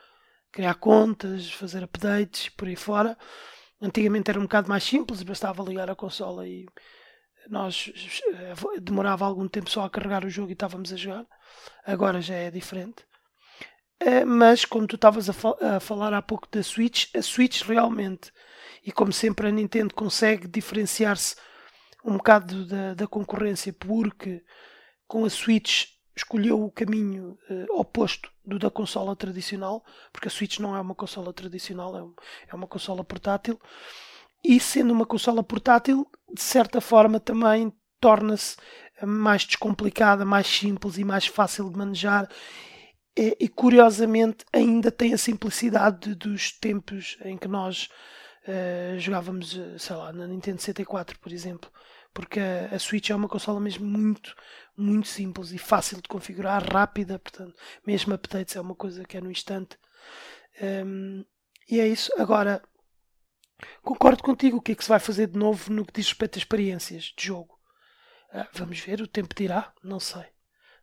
criar 0.53 0.75
contas, 0.75 1.51
fazer 1.51 1.83
updates 1.83 2.47
por 2.49 2.67
aí 2.67 2.75
fora. 2.75 3.17
Antigamente 3.81 4.29
era 4.29 4.39
um 4.39 4.43
bocado 4.43 4.69
mais 4.69 4.83
simples, 4.83 5.23
bastava 5.23 5.63
ligar 5.63 5.89
a 5.89 5.95
consola 5.95 6.47
e 6.47 6.65
nós 7.49 7.91
eh, 8.33 8.79
demorava 8.79 9.25
algum 9.25 9.47
tempo 9.47 9.69
só 9.69 9.83
a 9.83 9.89
carregar 9.89 10.23
o 10.23 10.29
jogo 10.29 10.51
e 10.51 10.53
estávamos 10.53 10.93
a 10.93 10.95
jogar. 10.95 11.25
Agora 11.85 12.21
já 12.21 12.35
é 12.35 12.51
diferente. 12.51 13.03
Eh, 13.99 14.23
mas 14.23 14.63
como 14.63 14.87
tu 14.87 14.95
estavas 14.95 15.27
a, 15.27 15.33
fal 15.33 15.57
a, 15.59 15.79
falar 15.79 16.13
há 16.13 16.21
pouco 16.21 16.47
da 16.51 16.61
Switch, 16.61 17.13
a 17.15 17.21
Switch 17.21 17.63
realmente, 17.63 18.31
e 18.85 18.91
como 18.91 19.11
sempre 19.11 19.47
a 19.47 19.51
Nintendo 19.51 19.93
consegue 19.93 20.47
diferenciar-se 20.47 21.35
um 22.05 22.17
bocado 22.17 22.65
da, 22.65 22.93
da 22.93 23.07
concorrência, 23.07 23.73
porque 23.73 24.43
com 25.07 25.25
a 25.25 25.29
Switch 25.29 25.92
escolheu 26.15 26.63
o 26.63 26.71
caminho 26.71 27.37
uh, 27.49 27.79
oposto 27.79 28.31
do 28.45 28.59
da 28.59 28.69
consola 28.69 29.15
tradicional, 29.15 29.83
porque 30.11 30.27
a 30.27 30.31
Switch 30.31 30.59
não 30.59 30.75
é 30.75 30.81
uma 30.81 30.95
consola 30.95 31.33
tradicional, 31.33 31.95
é, 31.97 32.03
um, 32.03 32.13
é 32.51 32.55
uma 32.55 32.67
consola 32.67 33.03
portátil, 33.03 33.59
e 34.43 34.59
sendo 34.59 34.91
uma 34.91 35.05
consola 35.05 35.41
portátil, 35.41 36.07
de 36.31 36.41
certa 36.41 36.81
forma 36.81 37.19
também 37.19 37.73
torna-se 37.99 38.57
mais 39.01 39.45
descomplicada, 39.45 40.25
mais 40.25 40.47
simples 40.47 40.97
e 40.97 41.03
mais 41.03 41.25
fácil 41.25 41.69
de 41.69 41.77
manejar. 41.77 42.29
E, 43.17 43.37
e 43.39 43.47
curiosamente 43.47 44.43
ainda 44.51 44.91
tem 44.91 45.13
a 45.13 45.17
simplicidade 45.17 46.13
dos 46.15 46.51
tempos 46.51 47.17
em 47.23 47.37
que 47.37 47.47
nós 47.47 47.89
jogávamos, 48.97 49.57
eh, 49.57 49.77
sei 49.77 49.95
lá, 49.95 50.11
na 50.11 50.27
Nintendo 50.27 50.59
64, 50.59 51.17
por 51.17 51.31
exemplo 51.31 51.71
porque 52.13 52.39
a, 52.39 52.75
a 52.75 52.79
Switch 52.79 53.09
é 53.09 53.15
uma 53.15 53.27
consola 53.27 53.59
mesmo 53.59 53.85
muito, 53.85 54.35
muito 54.77 55.07
simples 55.07 55.51
e 55.51 55.57
fácil 55.57 56.01
de 56.01 56.07
configurar, 56.07 56.63
rápida, 56.63 57.17
portanto, 57.19 57.55
mesmo 57.85 58.13
updates 58.13 58.55
é 58.55 58.61
uma 58.61 58.75
coisa 58.75 59.03
que 59.03 59.17
é 59.17 59.21
no 59.21 59.31
instante. 59.31 59.77
Um, 60.61 61.25
e 61.69 61.79
é 61.79 61.87
isso. 61.87 62.11
Agora, 62.19 62.61
concordo 63.81 64.21
contigo. 64.23 64.57
O 64.57 64.61
que 64.61 64.73
é 64.73 64.75
que 64.75 64.83
se 64.83 64.89
vai 64.89 64.99
fazer 64.99 65.27
de 65.27 65.37
novo 65.37 65.71
no 65.71 65.85
que 65.85 65.93
diz 65.93 66.07
respeito 66.07 66.37
a 66.37 66.39
experiências 66.39 67.13
de 67.17 67.25
jogo? 67.25 67.57
Ah, 68.31 68.47
vamos 68.53 68.79
ver, 68.79 69.01
o 69.01 69.07
tempo 69.07 69.35
dirá, 69.35 69.71
não 69.83 69.99
sei, 69.99 70.25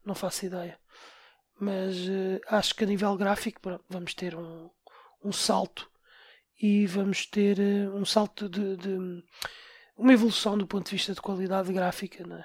não 0.05 0.15
faço 0.15 0.47
ideia. 0.47 0.79
Mas 1.59 1.97
uh, 1.97 2.41
acho 2.49 2.75
que 2.75 2.85
a 2.85 2.87
nível 2.87 3.17
gráfico 3.17 3.61
vamos 3.89 4.15
ter 4.15 4.35
um, 4.35 4.71
um 5.23 5.33
salto 5.33 5.91
e 6.61 6.87
vamos 6.87 7.27
ter 7.27 7.59
uh, 7.59 7.95
um 7.97 8.05
salto 8.05 8.49
de, 8.49 8.77
de 8.77 9.23
uma 10.01 10.15
evolução 10.15 10.57
do 10.57 10.67
ponto 10.67 10.87
de 10.87 10.97
vista 10.97 11.13
de 11.13 11.21
qualidade 11.21 11.71
gráfica 11.71 12.27
na 12.27 12.43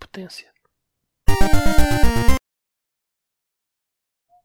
potência. 0.00 0.50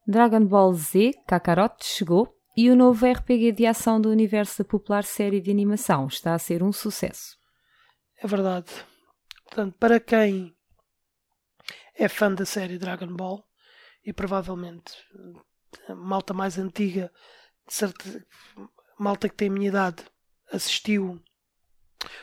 Dragon 0.05 0.45
Ball 0.45 0.73
Z 0.73 1.13
Kakarot 1.25 1.85
chegou 1.85 2.35
e 2.57 2.69
o 2.69 2.75
novo 2.75 3.09
RPG 3.09 3.53
de 3.53 3.65
ação 3.65 4.01
do 4.01 4.09
universo 4.09 4.57
da 4.61 4.67
popular 4.67 5.05
série 5.05 5.39
de 5.39 5.49
animação 5.49 6.07
está 6.07 6.33
a 6.33 6.39
ser 6.39 6.61
um 6.61 6.73
sucesso. 6.73 7.37
É 8.17 8.27
verdade. 8.27 8.69
Portanto, 9.45 9.77
para 9.79 9.97
quem 9.97 10.53
é 11.95 12.09
fã 12.09 12.33
da 12.33 12.45
série 12.45 12.77
Dragon 12.77 13.15
Ball 13.15 13.41
e 14.03 14.11
provavelmente 14.11 14.91
malta 15.95 16.33
mais 16.33 16.57
antiga, 16.57 17.09
certa, 17.69 18.03
malta 18.99 19.29
que 19.29 19.35
tem 19.35 19.47
a 19.47 19.51
minha 19.51 19.69
idade, 19.69 20.03
assistiu 20.51 21.21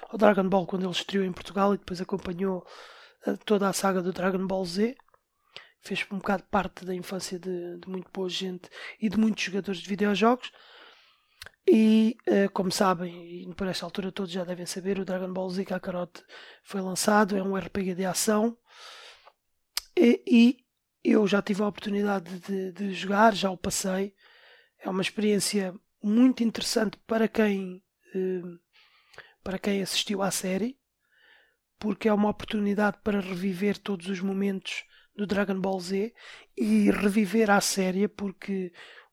ao 0.09 0.19
Dragon 0.19 0.49
Ball 0.49 0.67
quando 0.67 0.83
ele 0.85 0.93
estreou 0.93 1.25
em 1.25 1.33
Portugal 1.33 1.75
e 1.75 1.79
depois 1.79 2.01
acompanhou 2.01 2.67
eh, 3.27 3.37
toda 3.45 3.69
a 3.69 3.73
saga 3.73 4.03
do 4.03 4.13
Dragon 4.13 4.47
Ball 4.47 4.65
Z. 4.65 4.97
Fez 5.81 6.05
um 6.11 6.19
bocado 6.19 6.43
parte 6.51 6.85
da 6.85 6.95
infância 6.95 7.39
de, 7.39 7.79
de 7.79 7.89
muito 7.89 8.11
boa 8.13 8.29
gente 8.29 8.69
e 9.01 9.09
de 9.09 9.19
muitos 9.19 9.45
jogadores 9.45 9.81
de 9.81 9.89
videojogos. 9.89 10.51
E, 11.69 12.17
uh, 12.29 12.51
como 12.53 12.71
sabem, 12.71 13.43
e 13.43 13.55
por 13.55 13.67
esta 13.67 13.85
altura 13.85 14.13
todos 14.13 14.31
já 14.31 14.45
devem 14.45 14.67
saber, 14.67 15.01
o 15.01 15.05
Dragon 15.05 15.33
Ball 15.33 15.51
Z 15.51 15.65
Kakarot 15.65 16.23
foi 16.63 16.81
lançado, 16.81 17.37
é 17.37 17.43
um 17.43 17.57
RPG 17.57 17.95
de 17.95 18.05
ação. 18.05 18.57
E, 19.97 20.23
e 20.27 20.67
eu 21.03 21.27
já 21.27 21.43
tive 21.43 21.63
a 21.63 21.69
oportunidade 21.69 22.39
de, 22.41 22.73
de, 22.73 22.93
jogar, 22.93 23.35
já 23.35 23.51
o 23.51 23.57
passei. 23.57 24.15
É 24.79 24.89
uma 24.89 25.03
experiência 25.03 25.75
muito 26.03 26.45
interessante 26.45 26.99
para 27.07 27.27
quem 27.27 27.83
uh, 28.15 28.59
para 29.47 29.61
quem 29.61 29.81
assistiu 29.81 30.23
à 30.23 30.31
série, 30.33 30.77
porque 31.79 32.09
é 32.09 32.13
uma 32.13 32.31
oportunidade 32.31 32.99
para 33.05 33.21
reviver 33.21 33.79
todos 33.79 34.09
os 34.09 34.21
momentos 34.21 34.83
do 35.15 35.25
Dragon 35.25 35.61
Ball 35.61 35.79
Z 35.79 36.13
e 36.57 36.91
reviver 36.91 37.49
a 37.49 37.61
série, 37.61 38.09
porque 38.09 38.73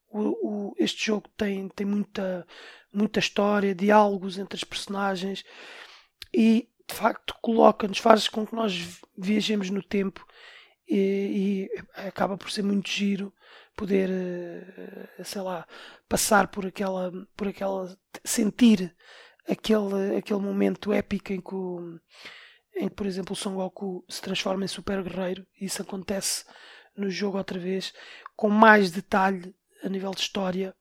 o, 0.09 0.71
o, 0.71 0.75
este 0.79 1.05
jogo 1.05 1.29
tem, 1.37 1.69
tem 1.69 1.85
muita, 1.85 2.47
muita 2.91 3.19
história, 3.19 3.75
diálogos 3.75 4.39
entre 4.39 4.57
as 4.57 4.63
personagens 4.63 5.45
e 6.33 6.67
de 6.89 6.95
facto 6.95 7.35
coloca-nos, 7.39 7.99
faz 7.99 8.27
com 8.27 8.43
que 8.43 8.55
nós 8.55 8.99
viajemos 9.15 9.69
no 9.69 9.83
tempo 9.83 10.25
e, 10.89 11.69
e, 11.75 11.81
acaba 12.07 12.35
por 12.37 12.49
ser 12.49 12.63
muito 12.63 12.89
giro 12.89 13.31
poder, 13.75 14.09
eh, 14.09 15.23
sei 15.23 15.41
lá, 15.43 15.67
passar 16.09 16.47
por 16.47 16.65
aquela, 16.65 17.11
por 17.37 17.47
aquela, 17.47 17.95
sentir 18.23 18.95
aquele, 19.47 20.17
aquele 20.17 20.39
momento 20.39 20.93
épico 20.93 21.33
em 21.33 21.41
que, 21.41 21.55
o, 21.55 21.99
em 22.75 22.87
que, 22.87 22.95
por 22.95 23.05
exemplo, 23.05 23.33
o 23.33 23.35
Son 23.35 23.55
Goku 23.55 24.03
se 24.07 24.21
transforma 24.21 24.65
em 24.65 24.67
super 24.67 25.03
guerreiro. 25.03 25.45
E 25.59 25.65
isso 25.65 25.81
acontece 25.81 26.45
no 26.95 27.09
jogo 27.09 27.37
outra 27.37 27.59
vez, 27.59 27.93
com 28.35 28.49
mais 28.49 28.91
detalhe 28.91 29.53
a 29.83 29.89
nível 29.89 30.11
de 30.11 30.21
história. 30.21 30.75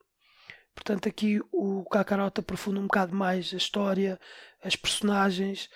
Portanto, 0.74 1.08
aqui 1.08 1.40
o 1.50 1.84
Kakarot 1.84 2.40
aprofunda 2.40 2.80
um 2.80 2.84
bocado 2.84 3.14
mais 3.14 3.52
a 3.52 3.56
história, 3.56 4.18
as 4.62 4.76
personagens 4.76 5.68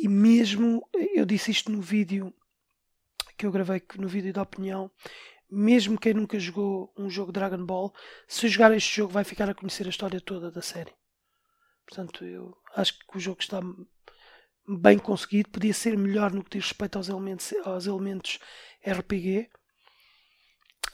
e 0.00 0.06
mesmo, 0.06 0.88
eu 1.12 1.26
disse 1.26 1.50
isto 1.50 1.72
no 1.72 1.80
vídeo 1.80 2.32
que 3.36 3.44
eu 3.44 3.50
gravei 3.50 3.82
no 3.96 4.06
vídeo 4.06 4.32
da 4.32 4.42
opinião, 4.42 4.88
mesmo 5.50 5.98
quem 5.98 6.14
nunca 6.14 6.38
jogou 6.38 6.92
um 6.96 7.10
jogo 7.10 7.32
Dragon 7.32 7.64
Ball, 7.64 7.92
se 8.28 8.46
jogar 8.46 8.72
este 8.72 8.96
jogo 8.96 9.12
vai 9.12 9.24
ficar 9.24 9.50
a 9.50 9.54
conhecer 9.54 9.86
a 9.86 9.90
história 9.90 10.20
toda 10.20 10.52
da 10.52 10.62
série. 10.62 10.97
Portanto, 11.88 12.24
eu 12.24 12.54
acho 12.76 12.98
que 12.98 13.16
o 13.16 13.20
jogo 13.20 13.40
está 13.40 13.60
bem 14.68 14.98
conseguido. 14.98 15.48
Podia 15.48 15.72
ser 15.72 15.96
melhor 15.96 16.32
no 16.32 16.44
que 16.44 16.58
diz 16.58 16.68
respeito 16.68 16.96
aos 16.96 17.08
elementos, 17.08 17.54
aos 17.64 17.86
elementos 17.86 18.38
RPG. 18.86 19.48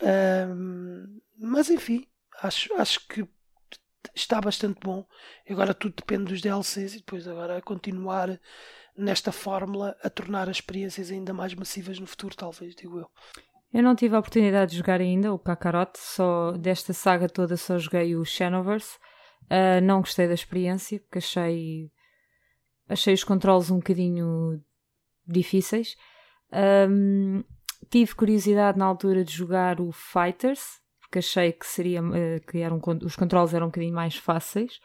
Um, 0.00 1.20
mas 1.36 1.68
enfim, 1.68 2.06
acho, 2.40 2.72
acho 2.74 3.06
que 3.08 3.26
está 4.14 4.40
bastante 4.40 4.78
bom. 4.80 5.04
Agora 5.50 5.74
tudo 5.74 5.94
depende 5.96 6.26
dos 6.26 6.40
DLCs 6.40 6.94
e 6.94 6.98
depois 6.98 7.26
agora 7.26 7.60
continuar 7.60 8.40
nesta 8.96 9.32
fórmula 9.32 9.96
a 10.00 10.08
tornar 10.08 10.48
as 10.48 10.58
experiências 10.58 11.10
ainda 11.10 11.34
mais 11.34 11.54
massivas 11.54 11.98
no 11.98 12.06
futuro, 12.06 12.36
talvez, 12.36 12.76
digo 12.76 13.00
eu. 13.00 13.10
Eu 13.72 13.82
não 13.82 13.96
tive 13.96 14.14
a 14.14 14.20
oportunidade 14.20 14.70
de 14.70 14.76
jogar 14.76 15.00
ainda 15.00 15.32
o 15.32 15.38
Kakarot, 15.38 15.98
só 15.98 16.52
desta 16.52 16.92
saga 16.92 17.28
toda 17.28 17.56
só 17.56 17.76
joguei 17.76 18.14
o 18.14 18.24
Xenoverse. 18.24 18.96
Uh, 19.44 19.80
não 19.82 20.00
gostei 20.00 20.26
da 20.26 20.34
experiência, 20.34 20.98
porque 21.00 21.18
achei, 21.18 21.90
achei 22.88 23.14
os 23.14 23.24
controles 23.24 23.70
um 23.70 23.76
bocadinho 23.76 24.60
difíceis. 25.26 25.96
Um, 26.88 27.44
tive 27.90 28.14
curiosidade 28.14 28.78
na 28.78 28.86
altura 28.86 29.24
de 29.24 29.32
jogar 29.32 29.80
o 29.80 29.92
Fighters, 29.92 30.80
porque 31.00 31.18
achei 31.18 31.52
que, 31.52 31.66
seria, 31.66 32.02
uh, 32.02 32.40
que 32.48 32.58
eram, 32.58 32.80
os 33.02 33.16
controles 33.16 33.52
eram 33.52 33.66
um 33.66 33.70
bocadinho 33.70 33.94
mais 33.94 34.16
fáceis. 34.16 34.80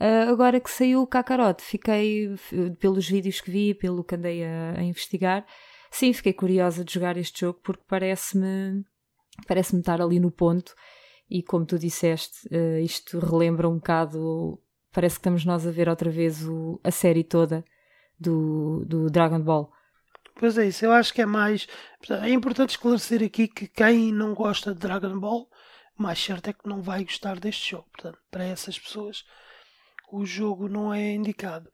Uh, 0.00 0.30
agora 0.30 0.60
que 0.60 0.70
saiu 0.70 1.02
o 1.02 1.06
Kakarot, 1.06 1.62
fiquei, 1.62 2.34
pelos 2.80 3.08
vídeos 3.08 3.40
que 3.40 3.50
vi, 3.50 3.74
pelo 3.74 4.04
que 4.04 4.16
andei 4.16 4.44
a, 4.44 4.74
a 4.78 4.82
investigar, 4.82 5.46
sim, 5.90 6.12
fiquei 6.12 6.32
curiosa 6.32 6.84
de 6.84 6.92
jogar 6.92 7.16
este 7.16 7.40
jogo 7.40 7.60
porque 7.62 7.84
parece-me 7.86 8.84
parece-me 9.46 9.80
estar 9.80 10.00
ali 10.00 10.20
no 10.20 10.30
ponto 10.30 10.74
e 11.34 11.42
como 11.42 11.66
tu 11.66 11.76
disseste, 11.76 12.46
uh, 12.46 12.78
isto 12.78 13.18
relembra 13.18 13.68
um 13.68 13.74
bocado. 13.74 14.56
Parece 14.92 15.16
que 15.16 15.22
estamos 15.22 15.44
nós 15.44 15.66
a 15.66 15.70
ver 15.72 15.88
outra 15.88 16.08
vez 16.08 16.46
o, 16.46 16.80
a 16.84 16.92
série 16.92 17.24
toda 17.24 17.64
do, 18.16 18.84
do 18.86 19.10
Dragon 19.10 19.40
Ball. 19.40 19.72
Pois 20.36 20.56
é, 20.56 20.66
isso. 20.68 20.84
Eu 20.84 20.92
acho 20.92 21.12
que 21.12 21.20
é 21.20 21.26
mais. 21.26 21.66
É 22.22 22.30
importante 22.30 22.70
esclarecer 22.70 23.20
aqui 23.20 23.48
que 23.48 23.66
quem 23.66 24.12
não 24.12 24.32
gosta 24.32 24.72
de 24.72 24.78
Dragon 24.78 25.18
Ball, 25.18 25.50
mais 25.98 26.20
certo 26.22 26.50
é 26.50 26.52
que 26.52 26.68
não 26.68 26.80
vai 26.80 27.02
gostar 27.02 27.40
deste 27.40 27.72
jogo. 27.72 27.88
Portanto, 27.92 28.18
para 28.30 28.44
essas 28.44 28.78
pessoas, 28.78 29.24
o 30.12 30.24
jogo 30.24 30.68
não 30.68 30.94
é 30.94 31.14
indicado. 31.14 31.68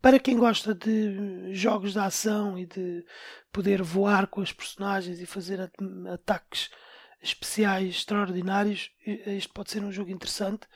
Para 0.00 0.18
quem 0.18 0.38
gosta 0.38 0.74
de 0.74 1.52
jogos 1.52 1.92
de 1.92 1.98
ação 1.98 2.58
e 2.58 2.64
de 2.64 3.04
poder 3.52 3.82
voar 3.82 4.28
com 4.28 4.40
os 4.40 4.52
personagens 4.52 5.20
e 5.20 5.26
fazer 5.26 5.70
ataques 6.10 6.70
especiais 7.20 7.96
extraordinários, 7.96 8.90
este 9.04 9.48
pode 9.52 9.70
ser 9.70 9.82
um 9.82 9.92
jogo 9.92 10.10
interessante 10.10 10.66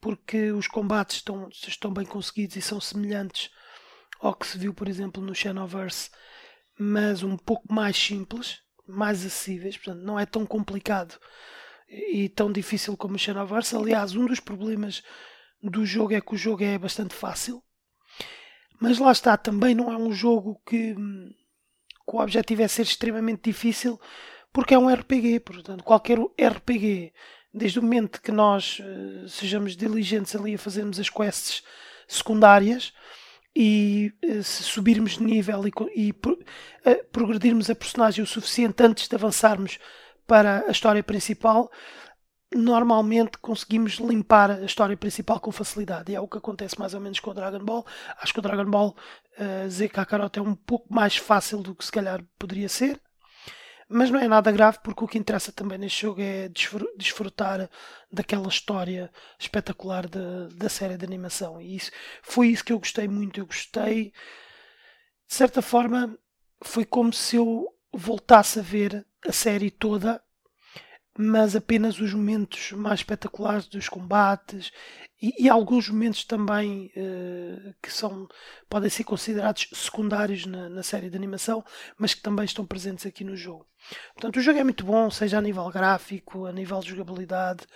porque 0.00 0.50
os 0.52 0.66
combates 0.66 1.16
estão, 1.16 1.48
estão 1.50 1.92
bem 1.92 2.06
conseguidos 2.06 2.56
e 2.56 2.62
são 2.62 2.80
semelhantes 2.80 3.50
ao 4.20 4.34
que 4.34 4.46
se 4.46 4.58
viu, 4.58 4.72
por 4.72 4.88
exemplo, 4.88 5.22
no 5.22 5.34
Xenoverse, 5.34 6.10
mas 6.78 7.22
um 7.22 7.36
pouco 7.36 7.72
mais 7.72 7.96
simples, 7.96 8.62
mais 8.86 9.24
acessíveis, 9.24 9.76
portanto, 9.76 10.02
não 10.02 10.18
é 10.18 10.24
tão 10.24 10.46
complicado 10.46 11.18
e 11.88 12.28
tão 12.28 12.50
difícil 12.50 12.96
como 12.96 13.16
o 13.16 13.18
Xenoverse. 13.18 13.76
Aliás, 13.76 14.14
um 14.14 14.26
dos 14.26 14.40
problemas 14.40 15.02
do 15.62 15.84
jogo 15.84 16.14
é 16.14 16.20
que 16.20 16.34
o 16.34 16.38
jogo 16.38 16.64
é 16.64 16.78
bastante 16.78 17.14
fácil, 17.14 17.62
mas 18.80 18.98
lá 18.98 19.12
está, 19.12 19.36
também 19.36 19.74
não 19.74 19.92
é 19.92 19.96
um 19.96 20.12
jogo 20.12 20.60
que, 20.66 20.94
que 20.94 22.16
o 22.16 22.20
objetivo 22.20 22.62
é 22.62 22.68
ser 22.68 22.82
extremamente 22.82 23.42
difícil, 23.50 24.00
porque 24.52 24.74
é 24.74 24.78
um 24.78 24.92
RPG, 24.92 25.40
portanto, 25.40 25.84
qualquer 25.84 26.18
RPG, 26.18 27.12
desde 27.52 27.78
o 27.78 27.82
momento 27.82 28.20
que 28.20 28.32
nós 28.32 28.80
uh, 28.80 29.28
sejamos 29.28 29.76
diligentes 29.76 30.34
ali 30.34 30.54
a 30.54 30.58
fazermos 30.58 30.98
as 30.98 31.08
quests 31.08 31.62
secundárias 32.06 32.92
e 33.54 34.12
uh, 34.24 34.42
se 34.42 34.62
subirmos 34.62 35.12
de 35.12 35.24
nível 35.24 35.66
e, 35.66 35.72
e 35.96 36.10
uh, 36.10 37.04
progredirmos 37.12 37.68
a 37.70 37.74
personagem 37.74 38.22
o 38.22 38.26
suficiente 38.26 38.82
antes 38.82 39.08
de 39.08 39.14
avançarmos 39.14 39.78
para 40.26 40.64
a 40.66 40.70
história 40.70 41.02
principal, 41.02 41.70
normalmente 42.54 43.38
conseguimos 43.38 43.94
limpar 43.94 44.50
a 44.50 44.64
história 44.64 44.96
principal 44.96 45.40
com 45.40 45.52
facilidade. 45.52 46.12
E 46.12 46.14
é 46.14 46.20
o 46.20 46.28
que 46.28 46.38
acontece 46.38 46.78
mais 46.78 46.94
ou 46.94 47.00
menos 47.00 47.20
com 47.20 47.30
o 47.30 47.34
Dragon 47.34 47.64
Ball. 47.64 47.86
Acho 48.20 48.32
que 48.32 48.38
o 48.38 48.42
Dragon 48.42 48.68
Ball 48.68 48.96
uh, 49.38 49.68
Z 49.68 49.88
Kakarot 49.88 50.38
é 50.38 50.42
um 50.42 50.54
pouco 50.54 50.92
mais 50.92 51.16
fácil 51.16 51.58
do 51.58 51.74
que 51.74 51.84
se 51.84 51.92
calhar 51.92 52.22
poderia 52.38 52.68
ser. 52.68 53.00
Mas 53.92 54.08
não 54.08 54.20
é 54.20 54.28
nada 54.28 54.52
grave 54.52 54.78
porque 54.84 55.02
o 55.02 55.08
que 55.08 55.18
interessa 55.18 55.50
também 55.50 55.76
neste 55.76 56.02
jogo 56.02 56.20
é 56.22 56.48
desfrutar 56.96 57.68
daquela 58.10 58.46
história 58.46 59.10
espetacular 59.36 60.08
da, 60.08 60.46
da 60.54 60.68
série 60.68 60.96
de 60.96 61.04
animação. 61.04 61.60
E 61.60 61.74
isso, 61.74 61.90
foi 62.22 62.48
isso 62.48 62.64
que 62.64 62.72
eu 62.72 62.78
gostei 62.78 63.08
muito. 63.08 63.40
Eu 63.40 63.46
gostei, 63.46 64.12
de 65.26 65.34
certa 65.34 65.60
forma, 65.60 66.16
foi 66.62 66.84
como 66.84 67.12
se 67.12 67.34
eu 67.34 67.66
voltasse 67.92 68.60
a 68.60 68.62
ver 68.62 69.04
a 69.26 69.32
série 69.32 69.72
toda 69.72 70.22
mas 71.22 71.54
apenas 71.54 72.00
os 72.00 72.14
momentos 72.14 72.72
mais 72.72 73.00
espetaculares 73.00 73.66
dos 73.66 73.90
combates 73.90 74.72
e, 75.20 75.44
e 75.44 75.50
alguns 75.50 75.90
momentos 75.90 76.24
também 76.24 76.90
uh, 76.96 77.74
que 77.82 77.92
são 77.92 78.26
podem 78.70 78.88
ser 78.88 79.04
considerados 79.04 79.68
secundários 79.74 80.46
na, 80.46 80.70
na, 80.70 80.82
série 80.82 81.10
de 81.10 81.16
animação, 81.16 81.62
mas 81.98 82.14
que 82.14 82.22
também 82.22 82.46
estão 82.46 82.64
presentes 82.64 83.04
aqui 83.04 83.22
no 83.22 83.36
jogo. 83.36 83.66
Portanto, 84.14 84.38
o 84.38 84.40
jogo 84.40 84.60
é 84.60 84.64
muito 84.64 84.82
bom, 84.82 85.10
seja 85.10 85.36
a 85.36 85.42
nível 85.42 85.68
gráfico, 85.68 86.46
a 86.46 86.52
nível 86.52 86.80
de 86.80 86.88
jogabilidade. 86.88 87.66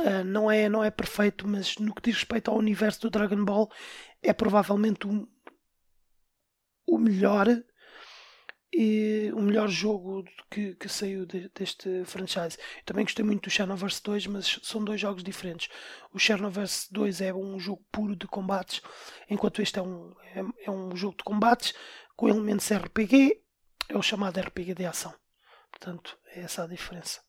Uh, 0.00 0.24
não, 0.24 0.50
é, 0.50 0.68
não 0.68 0.82
é 0.82 0.90
perfeito, 0.90 1.46
mas 1.46 1.76
no 1.76 1.94
que 1.94 2.02
diz 2.02 2.16
respeito 2.16 2.50
ao 2.50 2.58
universo 2.58 3.02
do 3.02 3.10
Dragon 3.10 3.44
Ball, 3.44 3.70
é 4.20 4.32
provavelmente 4.32 5.06
o, 5.06 5.28
o 6.88 6.98
melhor 6.98 7.46
e 8.72 9.30
o 9.34 9.40
melhor 9.40 9.68
jogo 9.68 10.24
que, 10.50 10.74
que 10.74 10.88
saiu 10.88 11.24
de, 11.26 11.48
deste 11.54 12.04
franchise. 12.04 12.58
Eu 12.78 12.84
também 12.84 13.04
gostei 13.04 13.24
muito 13.24 13.44
do 13.44 13.50
Xenoverse 13.50 14.02
2, 14.02 14.26
mas 14.26 14.60
são 14.62 14.84
dois 14.84 15.00
jogos 15.00 15.22
diferentes. 15.22 15.68
O 16.12 16.18
Xenoverse 16.18 16.92
2 16.92 17.20
é 17.20 17.34
um 17.34 17.58
jogo 17.58 17.84
puro 17.90 18.14
de 18.14 18.26
combates, 18.26 18.82
enquanto 19.28 19.62
este 19.62 19.78
é 19.78 19.82
um, 19.82 20.14
é, 20.34 20.44
é 20.66 20.70
um 20.70 20.94
jogo 20.96 21.16
de 21.16 21.24
combates 21.24 21.74
com 22.16 22.28
elementos 22.28 22.70
RPG, 22.70 23.40
é 23.88 23.96
o 23.96 24.02
chamado 24.02 24.40
RPG 24.40 24.74
de 24.74 24.84
ação. 24.84 25.14
Portanto, 25.70 26.18
é 26.34 26.40
essa 26.40 26.64
a 26.64 26.66
diferença. 26.66 27.20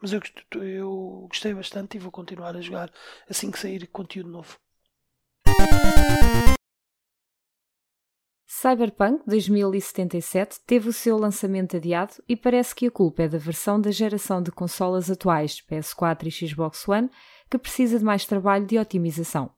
Mas 0.00 0.12
eu, 0.12 0.20
eu 0.60 1.26
gostei 1.28 1.54
bastante 1.54 1.96
e 1.96 2.00
vou 2.00 2.10
continuar 2.10 2.56
a 2.56 2.60
jogar 2.60 2.90
assim 3.28 3.50
que 3.50 3.58
sair 3.58 3.86
conteúdo 3.86 4.30
novo. 4.30 4.58
Cyberpunk 8.60 9.22
2077 9.26 10.60
teve 10.66 10.90
o 10.90 10.92
seu 10.92 11.16
lançamento 11.16 11.78
adiado 11.78 12.22
e 12.28 12.36
parece 12.36 12.74
que 12.74 12.86
a 12.86 12.90
culpa 12.90 13.22
é 13.22 13.28
da 13.28 13.38
versão 13.38 13.80
da 13.80 13.90
geração 13.90 14.42
de 14.42 14.52
consolas 14.52 15.10
atuais, 15.10 15.62
PS4 15.62 16.26
e 16.26 16.46
Xbox 16.46 16.86
One, 16.86 17.08
que 17.50 17.56
precisa 17.56 17.98
de 17.98 18.04
mais 18.04 18.26
trabalho 18.26 18.66
de 18.66 18.78
otimização. 18.78 19.50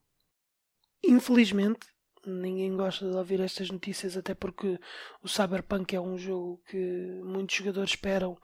Infelizmente, 1.03 1.85
ninguém 2.25 2.77
gosta 2.77 3.11
de 3.11 3.17
ouvir 3.17 3.41
estas 3.41 3.69
notícias, 3.69 4.15
até 4.15 4.33
porque 4.33 4.79
o 5.21 5.27
Cyberpunk 5.27 5.93
é 5.93 5.99
um 5.99 6.17
jogo 6.17 6.61
que 6.69 7.19
muitos 7.25 7.57
jogadores 7.57 7.89
esperam 7.89 8.37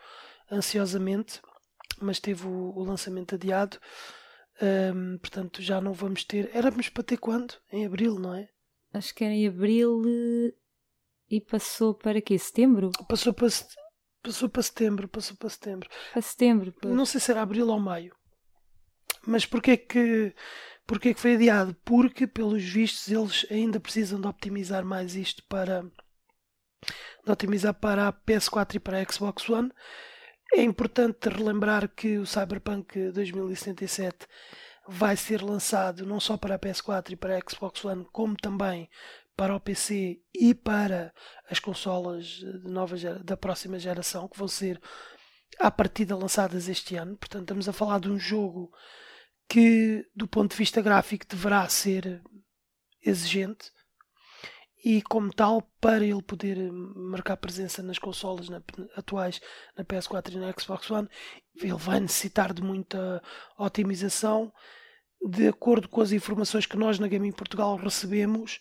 ansiosamente, 0.52 1.39
mas 2.02 2.19
teve 2.19 2.45
o, 2.45 2.74
o 2.76 2.84
lançamento 2.84 3.36
adiado. 3.36 3.78
Um, 4.62 5.17
portanto, 5.19 5.62
já 5.62 5.80
não 5.80 5.93
vamos 5.93 6.26
ter. 6.26 6.50
Éramos 6.54 6.89
para 6.89 7.04
ter 7.04 7.15
quando? 7.15 7.54
Em 7.72 7.86
abril, 7.86 8.19
não 8.19 8.36
é? 8.36 8.50
Acho 8.93 9.13
que 9.13 9.23
era 9.23 9.34
em 9.34 9.47
abril 9.47 10.02
eh, 10.06 10.54
e 11.30 11.41
passou 11.41 11.93
para 11.93 12.21
quê? 12.21 12.38
Setembro? 12.38 12.91
Passou 13.08 13.34
para, 13.34 13.47
passou 14.21 14.49
para 14.49 14.63
setembro, 14.63 15.08
passou 15.08 15.38
para 15.38 15.49
setembro. 15.49 15.89
Para 16.12 16.21
setembro, 16.21 16.73
pois. 16.82 16.93
Não 16.93 17.06
sei 17.06 17.19
se 17.21 17.32
era 17.32 17.41
abril 17.41 17.69
ou 17.69 17.80
maio. 17.80 18.15
Mas 19.25 19.45
porquê 19.45 19.78
que, 19.78 20.34
porquê 20.88 21.13
que 21.13 21.19
foi 21.19 21.36
adiado? 21.36 21.75
Porque, 21.86 22.25
pelos 22.25 22.63
vistos, 22.63 23.10
eles 23.10 23.45
ainda 23.52 23.80
precisam 23.80 24.19
de 24.19 24.28
optimizar 24.28 24.86
mais 24.86 25.15
isto 25.15 25.43
para 25.47 25.84
de 27.25 27.32
otimizar 27.32 27.73
para 27.73 28.08
a 28.08 28.13
PS4 28.13 28.75
e 28.75 28.80
para 28.80 28.99
a 28.99 29.06
Xbox 29.06 29.49
One. 29.49 29.71
É 30.54 30.63
importante 30.63 31.30
relembrar 31.30 31.89
que 31.89 32.17
o 32.17 32.25
Cyberpunk 32.25 33.12
2077 33.12 34.25
vai 34.91 35.15
ser 35.15 35.43
lançado 35.43 36.06
não 36.06 36.19
só 36.19 36.36
para 36.36 36.56
a 36.56 36.60
PS4 36.60 37.12
e 37.12 37.15
para 37.15 37.38
a 37.38 37.41
Xbox 37.47 37.86
One, 37.86 38.06
como 38.12 38.36
também 38.36 38.89
para 39.38 39.56
o 39.56 39.60
PC 39.60 40.19
e 40.34 40.54
para 40.54 41.13
as 41.49 41.60
consolas 41.60 42.41
nova, 42.63 42.97
da 43.23 43.38
próxima 43.38 43.78
geração, 43.78 44.28
que 44.28 44.38
vão 44.38 44.47
ser 44.47 44.82
à 45.60 45.69
partida 45.69 46.17
lançadas 46.17 46.67
este 46.67 46.95
ano. 46.95 47.15
Portanto, 47.15 47.43
estamos 47.43 47.69
a 47.69 47.73
falar 47.73 47.99
de 47.99 48.10
um 48.10 48.17
jogo 48.17 48.71
que, 49.47 50.06
do 50.15 50.28
ponto 50.28 50.52
de 50.52 50.58
vista 50.58 50.82
gráfico, 50.82 51.25
deverá 51.28 51.69
ser 51.69 52.21
exigente 53.06 53.71
e, 54.84 55.02
como 55.04 55.32
tal, 55.32 55.62
para 55.80 56.04
ele 56.04 56.21
poder 56.21 56.58
marcar 56.71 57.38
presença 57.38 57.84
nas 57.84 57.99
consolas 57.99 58.49
na, 58.49 58.62
atuais, 58.95 59.39
na 59.78 59.86
PS4 59.86 60.34
e 60.34 60.38
na 60.38 60.52
Xbox 60.52 60.89
One, 60.89 61.08
ele 61.56 61.73
vai 61.73 61.99
necessitar 61.99 62.54
de 62.54 62.62
muita 62.62 63.21
otimização 63.58 64.52
de 65.21 65.47
acordo 65.47 65.88
com 65.89 66.01
as 66.01 66.12
informações 66.12 66.65
que 66.65 66.77
nós 66.77 66.99
na 66.99 67.08
Gaming 67.08 67.32
Portugal 67.32 67.75
recebemos, 67.75 68.60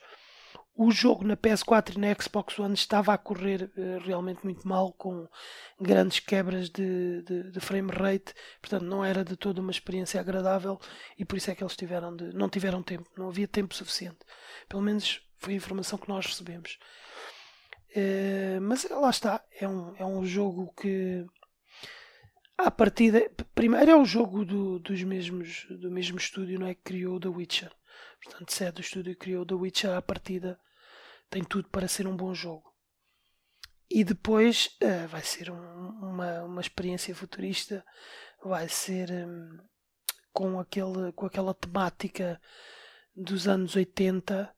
o 0.79 0.93
jogo 0.93 1.25
na 1.25 1.37
PS4 1.37 1.97
e 1.97 1.99
na 1.99 2.15
Xbox 2.15 2.57
One 2.57 2.75
estava 2.75 3.13
a 3.13 3.19
correr 3.19 3.65
uh, 3.77 3.99
realmente 4.05 4.45
muito 4.45 4.67
mal, 4.67 4.93
com 4.93 5.29
grandes 5.81 6.21
quebras 6.21 6.71
de, 6.71 7.23
de, 7.23 7.51
de, 7.51 7.61
frame 7.61 7.91
rate, 7.91 8.33
portanto 8.61 8.85
não 8.85 9.05
era 9.05 9.25
de 9.25 9.37
toda 9.37 9.61
uma 9.61 9.73
experiência 9.73 10.21
agradável 10.21 10.81
e 11.19 11.25
por 11.25 11.37
isso 11.37 11.51
é 11.51 11.55
que 11.57 11.65
eles 11.65 11.75
tiveram 11.75 12.15
de, 12.15 12.33
não 12.33 12.49
tiveram 12.49 12.81
tempo, 12.81 13.11
não 13.17 13.29
havia 13.29 13.49
tempo 13.49 13.75
suficiente. 13.75 14.19
Pelo 14.69 14.83
menos 14.83 15.21
foi 15.37 15.55
a 15.55 15.57
informação 15.57 15.99
que 15.99 16.09
nós 16.09 16.27
recebemos. 16.27 16.79
Uh, 17.91 18.61
mas 18.61 18.89
lá 18.89 19.11
está, 19.11 19.43
é 19.61 19.67
um, 19.67 19.97
é 19.97 20.05
um 20.05 20.25
jogo 20.25 20.73
que 20.81 21.27
à 22.59 22.71
partida, 22.73 23.31
primeiro 23.55 23.91
é 23.93 23.97
o 23.97 24.05
jogo 24.05 24.45
do, 24.45 24.81
dos 24.81 25.03
mesmos, 25.05 25.65
do 25.71 25.91
mesmo 25.91 26.19
estúdio 26.19 26.59
não 26.59 26.67
é, 26.67 26.75
que 26.75 26.83
criou 26.83 27.21
The 27.21 27.29
Witcher. 27.29 27.73
Portanto, 28.23 28.53
se 28.53 28.65
é 28.65 28.73
do 28.73 28.81
estúdio 28.81 29.15
que 29.15 29.21
criou 29.21 29.47
The 29.47 29.55
Witcher, 29.55 29.97
à 29.97 30.03
partida 30.03 30.59
tem 31.31 31.45
tudo 31.45 31.69
para 31.69 31.87
ser 31.87 32.07
um 32.09 32.17
bom 32.17 32.35
jogo. 32.35 32.75
E 33.89 34.03
depois 34.03 34.77
uh, 34.83 35.07
vai 35.09 35.23
ser 35.23 35.51
um, 35.51 35.57
uma, 35.57 36.43
uma 36.43 36.61
experiência 36.61 37.15
futurista, 37.15 37.85
vai 38.45 38.69
ser 38.69 39.11
um, 39.11 39.59
com, 40.33 40.59
aquele, 40.59 41.13
com 41.13 41.27
aquela 41.27 41.55
temática 41.55 42.41
dos 43.15 43.47
anos 43.47 43.77
80, 43.77 44.53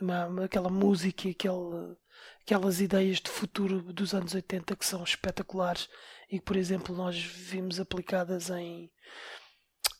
uma, 0.00 0.44
aquela 0.44 0.68
música 0.68 1.28
e 1.28 1.30
aquele, 1.30 1.96
aquelas 2.42 2.80
ideias 2.80 3.20
de 3.20 3.30
futuro 3.30 3.80
dos 3.92 4.12
anos 4.12 4.34
80 4.34 4.76
que 4.76 4.84
são 4.84 5.02
espetaculares 5.02 5.88
e 6.30 6.38
que, 6.38 6.44
por 6.44 6.56
exemplo, 6.56 6.94
nós 6.94 7.18
vimos 7.18 7.80
aplicadas 7.80 8.50
em, 8.50 8.90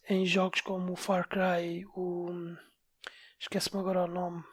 em 0.08 0.26
jogos 0.26 0.60
como 0.60 0.92
o 0.92 0.96
Far 0.96 1.28
Cry, 1.28 1.84
o. 1.96 2.28
Esquece-me 3.40 3.80
agora 3.80 4.04
o 4.04 4.08
nome. 4.08 4.44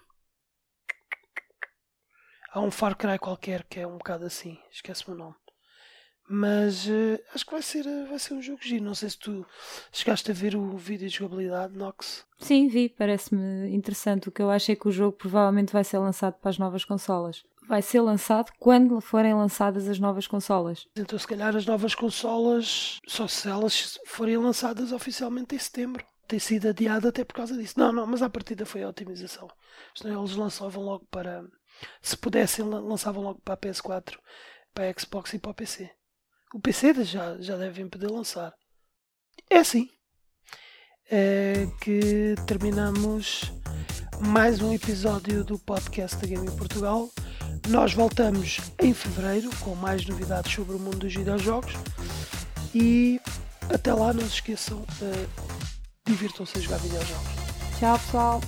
Há 2.51 2.61
um 2.61 2.71
Far 2.71 2.95
Cry 2.95 3.19
qualquer 3.19 3.63
que 3.63 3.79
é 3.79 3.87
um 3.87 3.97
bocado 3.97 4.25
assim, 4.25 4.57
esquece-me 4.71 5.15
o 5.15 5.17
nome. 5.17 5.35
Mas 6.27 6.87
uh, 6.87 7.19
acho 7.33 7.45
que 7.45 7.51
vai 7.51 7.61
ser, 7.61 7.85
uh, 7.85 8.07
vai 8.07 8.17
ser 8.17 8.33
um 8.33 8.41
jogo 8.41 8.59
giro. 8.63 8.83
Não 8.83 8.95
sei 8.95 9.09
se 9.09 9.19
tu 9.19 9.45
chegaste 9.91 10.31
a 10.31 10.33
ver 10.33 10.55
o 10.55 10.75
vídeo 10.75 11.07
de 11.07 11.15
jogabilidade, 11.15 11.77
Nox. 11.77 12.25
Sim, 12.39 12.67
vi, 12.67 12.89
parece-me 12.89 13.69
interessante. 13.75 14.29
O 14.29 14.31
que 14.31 14.41
eu 14.41 14.49
acho 14.49 14.71
é 14.71 14.75
que 14.75 14.87
o 14.87 14.91
jogo 14.91 15.17
provavelmente 15.17 15.71
vai 15.71 15.83
ser 15.83 15.99
lançado 15.99 16.35
para 16.39 16.49
as 16.49 16.57
novas 16.57 16.83
consolas 16.83 17.43
vai 17.67 17.81
ser 17.81 18.01
lançado 18.01 18.51
quando 18.59 18.99
forem 19.01 19.33
lançadas 19.33 19.87
as 19.87 19.99
novas 19.99 20.27
consolas. 20.27 20.87
Então, 20.95 21.17
se 21.17 21.27
calhar, 21.27 21.55
as 21.55 21.65
novas 21.65 21.95
consolas, 21.95 22.99
só 23.07 23.27
se 23.27 23.47
elas 23.47 23.99
forem 24.07 24.37
lançadas 24.37 24.91
oficialmente 24.91 25.55
em 25.55 25.59
setembro. 25.59 26.05
ter 26.27 26.39
sido 26.39 26.69
adiado 26.69 27.07
até 27.07 27.23
por 27.23 27.35
causa 27.35 27.55
disso. 27.55 27.79
Não, 27.79 27.91
não, 27.91 28.07
mas 28.07 28.21
à 28.21 28.29
partida 28.29 28.65
foi 28.65 28.83
a 28.83 28.89
otimização. 28.89 29.47
Senão 29.93 30.23
eles 30.23 30.35
lançavam 30.35 30.83
logo 30.83 31.05
para. 31.11 31.43
Se 32.01 32.17
pudessem, 32.17 32.65
lançavam 32.65 33.23
logo 33.23 33.41
para 33.41 33.53
a 33.53 33.57
PS4, 33.57 34.17
para 34.73 34.89
a 34.89 34.99
Xbox 34.99 35.33
e 35.33 35.39
para 35.39 35.51
o 35.51 35.53
PC. 35.53 35.91
O 36.53 36.59
PC 36.59 37.03
já, 37.03 37.37
já 37.39 37.57
devem 37.57 37.89
poder 37.89 38.09
lançar. 38.09 38.53
É 39.49 39.57
assim 39.57 39.89
é 41.09 41.67
que 41.81 42.35
terminamos 42.47 43.51
mais 44.19 44.59
um 44.61 44.73
episódio 44.73 45.43
do 45.43 45.59
podcast 45.59 46.17
da 46.17 46.27
Gaming 46.27 46.55
Portugal. 46.55 47.09
Nós 47.67 47.93
voltamos 47.93 48.59
em 48.79 48.93
fevereiro 48.93 49.49
com 49.59 49.75
mais 49.75 50.05
novidades 50.05 50.53
sobre 50.53 50.75
o 50.75 50.79
mundo 50.79 50.99
dos 50.99 51.13
videojogos 51.13 51.73
e 52.73 53.19
até 53.73 53.93
lá 53.93 54.13
não 54.13 54.21
se 54.21 54.35
esqueçam, 54.35 54.77
uh, 54.77 55.29
divirtam-se 56.05 56.57
a 56.57 56.61
jogar 56.61 56.77
videojogos. 56.77 57.27
Tchau 57.79 57.99
pessoal! 57.99 58.41